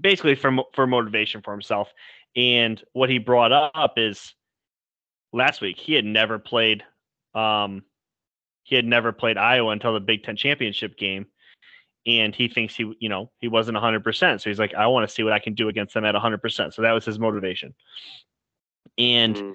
basically 0.00 0.34
for 0.34 0.64
for 0.74 0.88
motivation 0.88 1.40
for 1.40 1.52
himself. 1.52 1.88
And 2.34 2.82
what 2.94 3.10
he 3.10 3.18
brought 3.18 3.52
up 3.52 3.92
is 3.96 4.34
last 5.32 5.60
week 5.60 5.76
he 5.78 5.94
had 5.94 6.04
never 6.04 6.40
played 6.40 6.82
um 7.36 7.84
he 8.70 8.76
had 8.76 8.86
never 8.86 9.12
played 9.12 9.36
Iowa 9.36 9.72
until 9.72 9.92
the 9.92 10.00
Big 10.00 10.22
10 10.22 10.36
championship 10.36 10.96
game. 10.96 11.26
And 12.06 12.34
he 12.34 12.48
thinks 12.48 12.74
he 12.74 12.94
you 13.00 13.10
know 13.10 13.30
he 13.40 13.48
wasn't 13.48 13.76
100% 13.76 14.40
so 14.40 14.48
he's 14.48 14.58
like 14.58 14.72
I 14.74 14.86
want 14.86 15.06
to 15.06 15.14
see 15.14 15.22
what 15.22 15.34
I 15.34 15.38
can 15.40 15.54
do 15.54 15.68
against 15.68 15.92
them 15.92 16.06
at 16.06 16.14
100% 16.14 16.72
so 16.72 16.80
that 16.80 16.92
was 16.92 17.04
his 17.04 17.18
motivation. 17.18 17.74
And 18.96 19.36
Mm. 19.36 19.54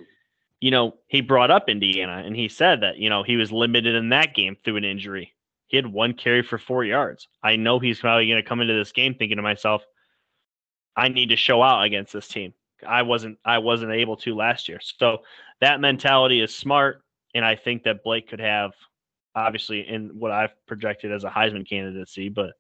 you 0.60 0.69
know 0.69 0.95
he 1.08 1.21
brought 1.21 1.49
up 1.49 1.69
Indiana 1.69 2.21
and 2.23 2.36
he 2.36 2.47
said 2.49 2.82
that 2.82 2.97
you 2.97 3.10
know 3.10 3.23
he 3.23 3.38
was 3.38 3.51
limited 3.51 3.95
in 3.95 4.10
that 4.10 4.36
game 4.36 4.58
through 4.63 4.78
an 4.78 4.84
injury. 4.84 5.34
He 5.67 5.78
had 5.78 5.88
one 5.88 6.13
carry 6.13 6.43
for 6.43 6.60
4 6.60 6.84
yards. 6.84 7.28
I 7.41 7.56
know 7.56 7.80
he's 7.80 7.99
probably 7.99 8.28
going 8.28 8.43
to 8.43 8.47
come 8.47 8.62
into 8.62 8.75
this 8.75 8.91
game 8.91 9.15
thinking 9.15 9.38
to 9.38 9.41
myself 9.41 9.84
I 10.95 11.08
need 11.10 11.30
to 11.30 11.36
show 11.36 11.63
out 11.63 11.84
against 11.84 12.13
this 12.13 12.28
team. 12.28 12.54
I 12.86 13.01
wasn't 13.01 13.39
I 13.45 13.58
wasn't 13.58 13.91
able 13.93 14.17
to 14.17 14.36
last 14.36 14.67
year. 14.69 14.80
So 14.82 15.23
that 15.62 15.80
mentality 15.82 16.41
is 16.41 16.56
smart, 16.56 17.01
and 17.34 17.43
I 17.43 17.56
think 17.56 17.84
that 17.84 18.04
Blake 18.04 18.30
could 18.30 18.39
have 18.39 18.73
obviously 19.36 19.88
in 19.88 20.19
what 20.19 20.32
I've 20.32 20.54
projected 20.65 21.12
as 21.12 21.24
a 21.24 21.30
Heisman 21.30 21.67
candidacy, 21.67 22.30
but 22.30 22.54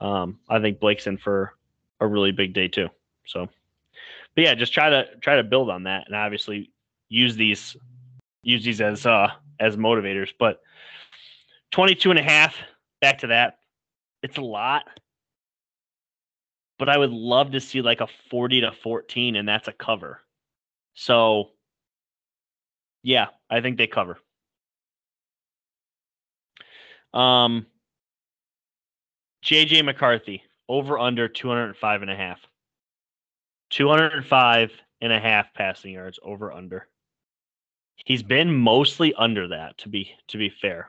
um, 0.00 0.38
I 0.48 0.60
think 0.60 0.80
Blake's 0.80 1.06
in 1.06 1.18
for 1.18 1.54
a 2.00 2.06
really 2.06 2.32
big 2.32 2.52
day 2.54 2.68
too. 2.68 2.88
So, 3.26 3.48
but 4.34 4.44
yeah, 4.44 4.54
just 4.54 4.72
try 4.72 4.90
to 4.90 5.06
try 5.20 5.36
to 5.36 5.42
build 5.42 5.70
on 5.70 5.84
that, 5.84 6.04
and 6.06 6.16
obviously 6.16 6.70
use 7.08 7.36
these 7.36 7.76
use 8.42 8.64
these 8.64 8.80
as 8.80 9.06
uh 9.06 9.28
as 9.60 9.76
motivators. 9.76 10.30
But 10.38 10.60
22 11.72 12.10
and 12.10 12.18
a 12.18 12.22
half, 12.22 12.56
back 13.00 13.18
to 13.18 13.28
that, 13.28 13.58
it's 14.22 14.36
a 14.36 14.42
lot 14.42 14.84
but 16.82 16.88
I 16.88 16.98
would 16.98 17.12
love 17.12 17.52
to 17.52 17.60
see 17.60 17.80
like 17.80 18.00
a 18.00 18.08
40 18.28 18.62
to 18.62 18.72
14, 18.72 19.36
and 19.36 19.48
that's 19.48 19.68
a 19.68 19.72
cover. 19.72 20.20
So, 20.94 21.50
yeah, 23.04 23.28
I 23.48 23.60
think 23.60 23.78
they 23.78 23.86
cover. 23.86 24.18
Um, 27.12 27.66
JJ 29.44 29.84
McCarthy 29.84 30.42
over 30.68 30.98
under 30.98 31.28
205 31.28 32.02
and 32.02 32.10
a 32.10 32.16
half. 32.16 32.40
205 33.70 34.70
and 35.00 35.12
a 35.12 35.18
half 35.18 35.52
passing 35.54 35.94
yards 35.94 36.18
over 36.22 36.52
under. 36.52 36.88
He's 37.96 38.22
been 38.22 38.54
mostly 38.54 39.14
under 39.14 39.48
that 39.48 39.78
to 39.78 39.88
be 39.88 40.10
to 40.28 40.38
be 40.38 40.48
fair 40.48 40.88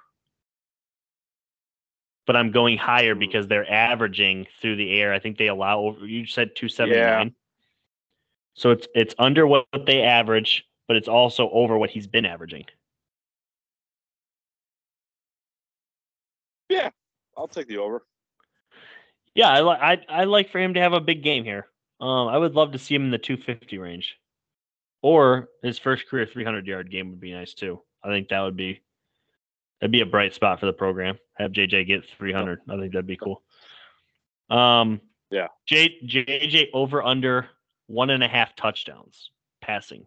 but 2.26 2.36
I'm 2.36 2.52
going 2.52 2.78
higher 2.78 3.16
Mm. 3.16 3.20
because 3.20 3.48
they're 3.48 3.70
averaging 3.70 4.48
through 4.62 4.78
the 4.78 5.00
air. 5.00 5.14
I 5.14 5.20
think 5.20 5.38
they 5.38 5.48
allow 5.48 5.80
over. 5.82 6.06
You 6.06 6.26
said 6.26 6.56
279. 6.56 7.36
So 8.56 8.72
it's 8.72 8.88
it's 8.94 9.16
under 9.18 9.48
what 9.48 9.68
they 9.86 10.04
average, 10.04 10.66
but 10.88 10.96
it's 10.96 11.08
also 11.08 11.50
over 11.50 11.78
what 11.78 11.90
he's 11.90 12.08
been 12.08 12.26
averaging. 12.26 12.66
Yeah, 16.74 16.90
I'll 17.38 17.48
take 17.48 17.68
the 17.68 17.78
over. 17.78 18.04
Yeah, 19.36 19.50
I 19.50 19.60
like 19.60 19.80
I 19.80 19.98
I 20.10 20.24
like 20.24 20.50
for 20.50 20.60
him 20.60 20.74
to 20.74 20.82
have 20.82 20.94
a 20.94 21.00
big 21.00 21.24
game 21.24 21.44
here. 21.44 21.68
Um, 22.02 22.28
I 22.28 22.38
would 22.38 22.56
love 22.56 22.72
to 22.72 22.80
see 22.80 22.96
him 22.96 23.06
in 23.06 23.12
the 23.12 23.20
250 23.20 23.78
range, 23.78 24.18
or 25.04 25.50
his 25.62 25.78
first 25.78 26.08
career 26.08 26.26
300 26.26 26.66
yard 26.66 26.92
game 26.92 27.12
would 27.12 27.20
be 27.22 27.32
nice 27.32 27.54
too. 27.54 27.82
I 28.04 28.08
think 28.10 28.30
that 28.30 28.42
would 28.42 28.58
be 28.58 28.82
that'd 29.80 29.92
be 29.92 30.02
a 30.02 30.06
bright 30.06 30.34
spot 30.34 30.60
for 30.60 30.66
the 30.66 30.74
program. 30.74 31.20
Have 31.36 31.52
JJ 31.52 31.86
get 31.88 32.06
300. 32.18 32.62
I 32.68 32.78
think 32.78 32.92
that'd 32.92 33.06
be 33.06 33.18
cool. 33.18 33.44
Um, 34.50 35.00
Yeah. 35.30 35.48
J, 35.68 35.96
JJ 36.06 36.70
over 36.74 37.04
under 37.04 37.50
one 37.88 38.10
and 38.10 38.24
a 38.24 38.28
half 38.28 38.56
touchdowns 38.56 39.30
passing. 39.62 40.06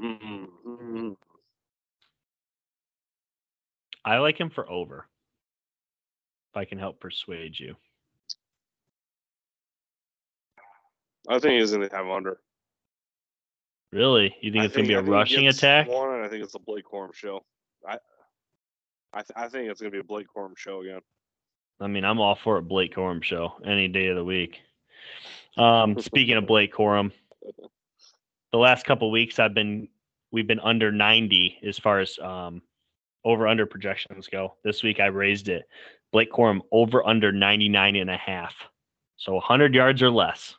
Mm-hmm. 0.00 1.12
I 4.04 4.18
like 4.18 4.38
him 4.38 4.50
for 4.50 4.68
over. 4.70 5.06
If 6.52 6.56
I 6.56 6.64
can 6.64 6.78
help 6.78 7.00
persuade 7.00 7.58
you. 7.58 7.76
I 11.28 11.38
think 11.38 11.60
he's 11.60 11.70
going 11.70 11.88
to 11.88 11.94
have 11.94 12.08
under. 12.08 12.40
Really? 13.92 14.34
You 14.40 14.52
think 14.52 14.62
I 14.62 14.66
it's 14.66 14.74
going 14.74 14.86
to 14.86 14.88
be 14.88 14.94
a 14.94 14.98
I 14.98 15.00
think 15.00 15.08
he 15.08 15.12
rushing 15.12 15.48
attack? 15.48 15.88
One, 15.88 16.14
and 16.14 16.24
I 16.24 16.28
think 16.28 16.42
it's 16.42 16.54
a 16.54 16.60
Blake 16.60 16.84
Corum 16.90 17.14
show. 17.14 17.44
I, 17.86 17.98
I, 19.12 19.22
th- 19.22 19.36
I 19.36 19.48
think 19.48 19.70
it's 19.70 19.80
going 19.80 19.92
to 19.92 19.96
be 19.96 20.00
a 20.00 20.04
Blake 20.04 20.26
Corum 20.34 20.56
show 20.56 20.80
again. 20.80 21.00
I 21.80 21.86
mean, 21.88 22.04
I'm 22.04 22.20
all 22.20 22.36
for 22.42 22.56
a 22.56 22.62
Blake 22.62 22.94
Corum 22.94 23.22
show 23.22 23.54
any 23.64 23.88
day 23.88 24.08
of 24.08 24.16
the 24.16 24.24
week. 24.24 24.58
Um, 25.56 26.00
speaking 26.00 26.36
of 26.36 26.46
Blake 26.46 26.72
Corum, 26.72 27.12
the 28.52 28.58
last 28.58 28.84
couple 28.84 29.10
weeks 29.10 29.38
I've 29.38 29.54
been 29.54 29.88
we've 30.32 30.46
been 30.46 30.60
under 30.60 30.92
90 30.92 31.58
as 31.66 31.78
far 31.78 32.00
as 32.00 32.18
um, 32.18 32.62
over 33.24 33.46
under 33.46 33.66
projections 33.66 34.28
go. 34.28 34.54
This 34.64 34.82
week 34.82 35.00
I 35.00 35.06
raised 35.06 35.48
it. 35.48 35.64
Blake 36.12 36.32
Corum 36.32 36.60
over 36.72 37.06
under 37.06 37.32
99 37.32 37.96
and 37.96 38.10
a 38.10 38.16
half. 38.16 38.54
So 39.16 39.34
100 39.34 39.74
yards 39.74 40.02
or 40.02 40.10
less. 40.10 40.54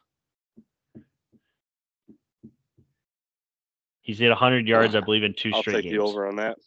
He's 4.02 4.20
hit 4.20 4.30
100 4.30 4.68
yards, 4.68 4.96
I 4.96 5.00
believe, 5.00 5.24
in 5.24 5.34
2 5.34 5.52
I'll 5.54 5.62
straight 5.62 5.74
take 5.76 5.84
games. 5.84 5.96
the 5.96 6.02
over 6.02 6.28
on 6.28 6.36
that. 6.38 6.58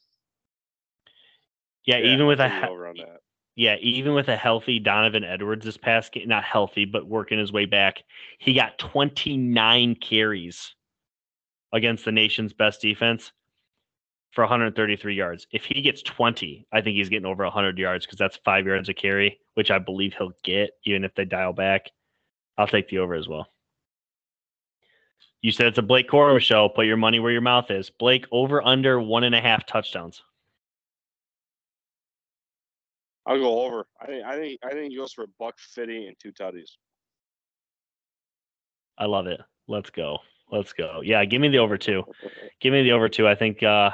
Yeah, 1.84 1.98
even 1.98 2.26
with 2.26 2.40
a 2.40 2.48
take 2.48 2.60
the 2.60 2.66
he- 2.66 2.72
over 2.72 2.86
on 2.88 2.96
that. 2.96 3.20
yeah, 3.56 3.76
even 3.80 4.14
with 4.14 4.28
a 4.28 4.36
healthy 4.36 4.78
Donovan 4.78 5.24
Edwards 5.24 5.64
this 5.64 5.76
past 5.76 6.12
game, 6.12 6.28
not 6.28 6.44
healthy, 6.44 6.84
but 6.84 7.06
working 7.06 7.38
his 7.38 7.52
way 7.52 7.66
back, 7.66 8.02
he 8.38 8.54
got 8.54 8.78
29 8.78 9.96
carries 9.96 10.74
against 11.74 12.04
the 12.04 12.12
nation's 12.12 12.52
best 12.52 12.80
defense 12.80 13.32
for 14.30 14.42
133 14.42 15.14
yards. 15.14 15.46
If 15.52 15.64
he 15.64 15.82
gets 15.82 16.02
20, 16.02 16.66
I 16.72 16.80
think 16.80 16.96
he's 16.96 17.08
getting 17.08 17.26
over 17.26 17.44
100 17.44 17.78
yards 17.78 18.06
because 18.06 18.18
that's 18.18 18.38
five 18.44 18.64
yards 18.64 18.88
a 18.88 18.94
carry, 18.94 19.38
which 19.54 19.70
I 19.70 19.78
believe 19.78 20.14
he'll 20.14 20.32
get, 20.42 20.70
even 20.84 21.04
if 21.04 21.14
they 21.14 21.24
dial 21.24 21.52
back. 21.52 21.90
I'll 22.56 22.68
take 22.68 22.88
the 22.88 22.98
over 22.98 23.14
as 23.14 23.28
well. 23.28 23.48
You 25.42 25.52
said 25.52 25.66
it's 25.66 25.78
a 25.78 25.82
Blake 25.82 26.08
Corum 26.08 26.40
show. 26.40 26.68
Put 26.68 26.86
your 26.86 26.96
money 26.96 27.18
where 27.18 27.32
your 27.32 27.42
mouth 27.42 27.70
is. 27.70 27.90
Blake 27.90 28.24
over 28.32 28.64
under 28.64 29.00
one 29.00 29.24
and 29.24 29.34
a 29.34 29.40
half 29.40 29.66
touchdowns. 29.66 30.22
I'll 33.26 33.38
go 33.38 33.62
over. 33.62 33.86
I 34.00 34.06
think 34.06 34.24
I 34.24 34.36
think 34.36 34.60
I 34.64 34.70
think 34.70 34.90
he 34.90 34.96
goes 34.96 35.12
for 35.12 35.24
a 35.24 35.28
buck 35.38 35.58
fifty 35.58 36.06
and 36.06 36.16
two 36.20 36.32
tutties. 36.32 36.70
I 38.98 39.06
love 39.06 39.26
it. 39.26 39.40
Let's 39.66 39.90
go. 39.90 40.18
Let's 40.50 40.72
go. 40.72 41.00
Yeah, 41.02 41.24
give 41.24 41.40
me 41.40 41.48
the 41.48 41.58
over 41.58 41.78
two. 41.78 42.04
Give 42.60 42.72
me 42.72 42.82
the 42.82 42.92
over 42.92 43.08
two. 43.08 43.26
I 43.26 43.34
think, 43.34 43.62
uh, 43.62 43.90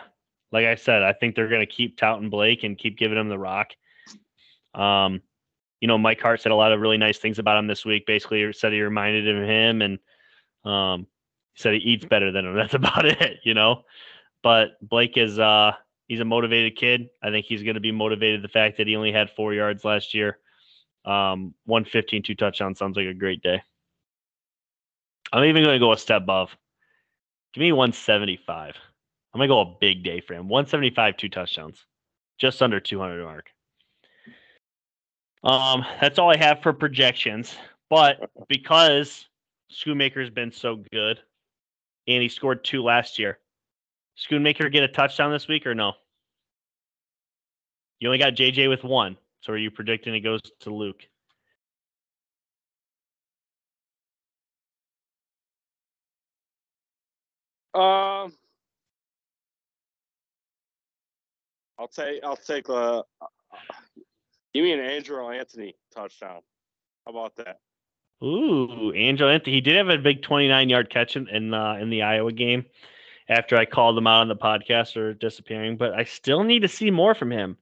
like 0.52 0.66
I 0.66 0.74
said, 0.74 1.02
I 1.02 1.12
think 1.12 1.34
they're 1.34 1.48
going 1.48 1.66
to 1.66 1.66
keep 1.66 1.96
touting 1.96 2.30
Blake 2.30 2.64
and 2.64 2.76
keep 2.76 2.98
giving 2.98 3.18
him 3.18 3.28
the 3.28 3.38
rock. 3.38 3.68
Um, 4.74 5.22
you 5.80 5.88
know, 5.88 5.96
Mike 5.96 6.20
Hart 6.20 6.40
said 6.42 6.52
a 6.52 6.56
lot 6.56 6.72
of 6.72 6.80
really 6.80 6.98
nice 6.98 7.18
things 7.18 7.38
about 7.38 7.58
him 7.58 7.66
this 7.66 7.84
week. 7.84 8.04
Basically, 8.06 8.52
said 8.52 8.72
he 8.72 8.82
reminded 8.82 9.26
him 9.26 9.42
of 9.42 9.48
him, 9.48 9.82
and 9.82 9.98
um, 10.64 11.06
said 11.54 11.74
he 11.74 11.80
eats 11.80 12.04
better 12.04 12.30
than 12.30 12.46
him. 12.46 12.54
That's 12.56 12.74
about 12.74 13.06
it, 13.06 13.38
you 13.44 13.54
know. 13.54 13.82
But 14.42 14.72
Blake 14.82 15.16
is 15.16 15.38
uh, 15.38 15.72
he's 16.08 16.20
a 16.20 16.24
motivated 16.24 16.76
kid. 16.76 17.08
I 17.22 17.30
think 17.30 17.46
he's 17.46 17.62
going 17.62 17.74
to 17.74 17.80
be 17.80 17.92
motivated. 17.92 18.42
The 18.42 18.48
fact 18.48 18.76
that 18.78 18.86
he 18.86 18.96
only 18.96 19.12
had 19.12 19.30
four 19.30 19.54
yards 19.54 19.84
last 19.84 20.12
year, 20.14 20.38
um, 21.04 21.54
115, 21.64 22.22
two 22.22 22.34
touchdowns 22.34 22.78
sounds 22.78 22.96
like 22.96 23.06
a 23.06 23.14
great 23.14 23.42
day. 23.42 23.62
I'm 25.32 25.44
even 25.44 25.62
going 25.62 25.74
to 25.74 25.78
go 25.78 25.92
a 25.92 25.98
step 25.98 26.22
above. 26.22 26.56
Give 27.54 27.62
me 27.62 27.72
175. 27.72 28.74
I'm 29.32 29.38
going 29.38 29.48
to 29.48 29.52
go 29.52 29.60
a 29.60 29.76
big 29.80 30.02
day 30.02 30.20
for 30.20 30.34
him. 30.34 30.48
175, 30.48 31.16
two 31.16 31.28
touchdowns, 31.28 31.84
just 32.38 32.62
under 32.62 32.80
200 32.80 33.24
mark. 33.24 33.50
Um, 35.42 35.84
that's 36.00 36.18
all 36.18 36.30
I 36.30 36.36
have 36.36 36.62
for 36.62 36.72
projections. 36.72 37.54
But 37.88 38.30
because 38.48 39.26
Schoonmaker's 39.72 40.30
been 40.30 40.52
so 40.52 40.82
good, 40.92 41.20
and 42.06 42.22
he 42.22 42.28
scored 42.28 42.64
two 42.64 42.82
last 42.82 43.18
year, 43.18 43.38
Schoonmaker 44.18 44.70
get 44.70 44.82
a 44.82 44.88
touchdown 44.88 45.32
this 45.32 45.48
week 45.48 45.66
or 45.66 45.74
no? 45.74 45.92
You 48.00 48.08
only 48.08 48.18
got 48.18 48.34
JJ 48.34 48.68
with 48.68 48.84
one. 48.84 49.16
So 49.40 49.52
are 49.52 49.58
you 49.58 49.70
predicting 49.70 50.14
it 50.14 50.20
goes 50.20 50.40
to 50.60 50.74
Luke? 50.74 51.02
Um, 57.72 58.32
I'll 61.78 61.88
take 61.88 62.22
I'll 62.24 62.36
take 62.36 62.68
a 62.68 63.04
give 64.52 64.64
me 64.64 64.72
an 64.72 64.80
Andrel 64.80 65.36
Anthony 65.36 65.74
touchdown. 65.94 66.40
How 67.06 67.12
about 67.12 67.36
that? 67.36 67.60
Ooh, 68.22 68.92
Andrel 68.94 69.32
Anthony. 69.32 69.54
He 69.54 69.60
did 69.60 69.76
have 69.76 69.88
a 69.88 69.98
big 69.98 70.22
29 70.22 70.68
yard 70.68 70.90
catch 70.90 71.16
in 71.16 71.28
in, 71.28 71.54
uh, 71.54 71.74
in 71.80 71.90
the 71.90 72.02
Iowa 72.02 72.32
game 72.32 72.66
after 73.28 73.56
I 73.56 73.64
called 73.64 73.96
him 73.96 74.06
out 74.06 74.22
on 74.22 74.28
the 74.28 74.36
podcast 74.36 74.92
for 74.92 75.14
disappearing, 75.14 75.76
but 75.76 75.94
I 75.94 76.04
still 76.04 76.42
need 76.42 76.62
to 76.62 76.68
see 76.68 76.90
more 76.90 77.14
from 77.14 77.30
him. 77.30 77.56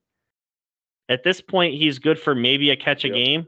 At 1.07 1.23
this 1.23 1.41
point, 1.41 1.75
he's 1.75 1.99
good 1.99 2.19
for 2.19 2.35
maybe 2.35 2.71
a 2.71 2.75
catch 2.75 3.05
a 3.05 3.09
game. 3.09 3.47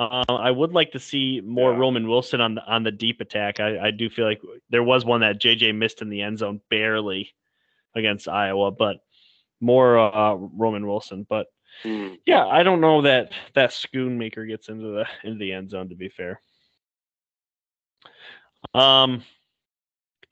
Uh, 0.00 0.24
I 0.30 0.50
would 0.50 0.72
like 0.72 0.92
to 0.92 0.98
see 0.98 1.42
more 1.44 1.72
yeah. 1.72 1.78
Roman 1.78 2.08
Wilson 2.08 2.40
on 2.40 2.54
the 2.54 2.64
on 2.64 2.84
the 2.84 2.90
deep 2.90 3.20
attack. 3.20 3.60
I, 3.60 3.88
I 3.88 3.90
do 3.90 4.08
feel 4.08 4.24
like 4.24 4.40
there 4.70 4.82
was 4.82 5.04
one 5.04 5.20
that 5.20 5.38
JJ 5.38 5.74
missed 5.74 6.00
in 6.00 6.08
the 6.08 6.22
end 6.22 6.38
zone 6.38 6.62
barely 6.70 7.34
against 7.94 8.26
Iowa, 8.26 8.70
but 8.70 9.04
more 9.60 9.98
uh, 9.98 10.36
Roman 10.36 10.86
Wilson. 10.86 11.26
But 11.28 11.48
mm. 11.84 12.18
yeah, 12.24 12.46
I 12.46 12.62
don't 12.62 12.80
know 12.80 13.02
that 13.02 13.32
that 13.54 13.72
Schoonmaker 13.72 14.48
gets 14.48 14.70
into 14.70 14.86
the 14.86 15.06
into 15.22 15.38
the 15.38 15.52
end 15.52 15.68
zone. 15.68 15.90
To 15.90 15.94
be 15.94 16.08
fair, 16.08 16.40
um, 18.72 19.22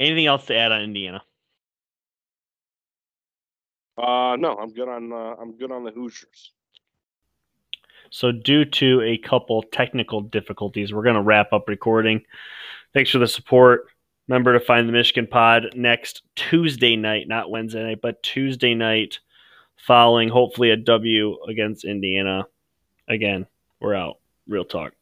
anything 0.00 0.24
else 0.24 0.46
to 0.46 0.57
add 0.57 0.72
on 0.72 0.81
Indiana? 0.81 1.20
Uh, 3.98 4.35
no, 4.37 4.57
I'm 4.57 4.72
good 4.72 4.88
on 4.88 5.12
uh, 5.12 5.35
I'm 5.38 5.59
good 5.59 5.72
on 5.72 5.85
the 5.85 5.90
Hoosiers. 5.90 6.52
So, 8.11 8.33
due 8.33 8.64
to 8.64 9.03
a 9.03 9.18
couple 9.18 9.62
technical 9.62 10.21
difficulties, 10.21 10.92
we're 10.92 11.03
going 11.03 11.16
to 11.16 11.23
wrap 11.23 11.53
up 11.53 11.68
recording. 11.68 12.23
Thanks 12.94 13.11
for 13.11 13.18
the 13.18 13.27
support. 13.27 13.87
Remember 14.29 14.53
to 14.53 14.64
find 14.64 14.88
the 14.88 14.92
Michigan 14.92 15.27
Pod 15.27 15.71
next 15.75 16.23
Tuesday 16.37 16.97
night, 16.97 17.29
not 17.29 17.51
Wednesday 17.51 17.83
night, 17.83 18.01
but 18.03 18.23
Tuesday 18.23 18.75
night, 18.75 19.21
following 19.77 20.29
hopefully 20.29 20.71
a 20.71 20.77
W 20.77 21.38
against 21.49 21.85
Indiana. 21.85 22.47
Again, 23.09 23.47
we're 23.81 23.94
out. 23.94 24.18
Real 24.47 24.64
talk. 24.64 24.92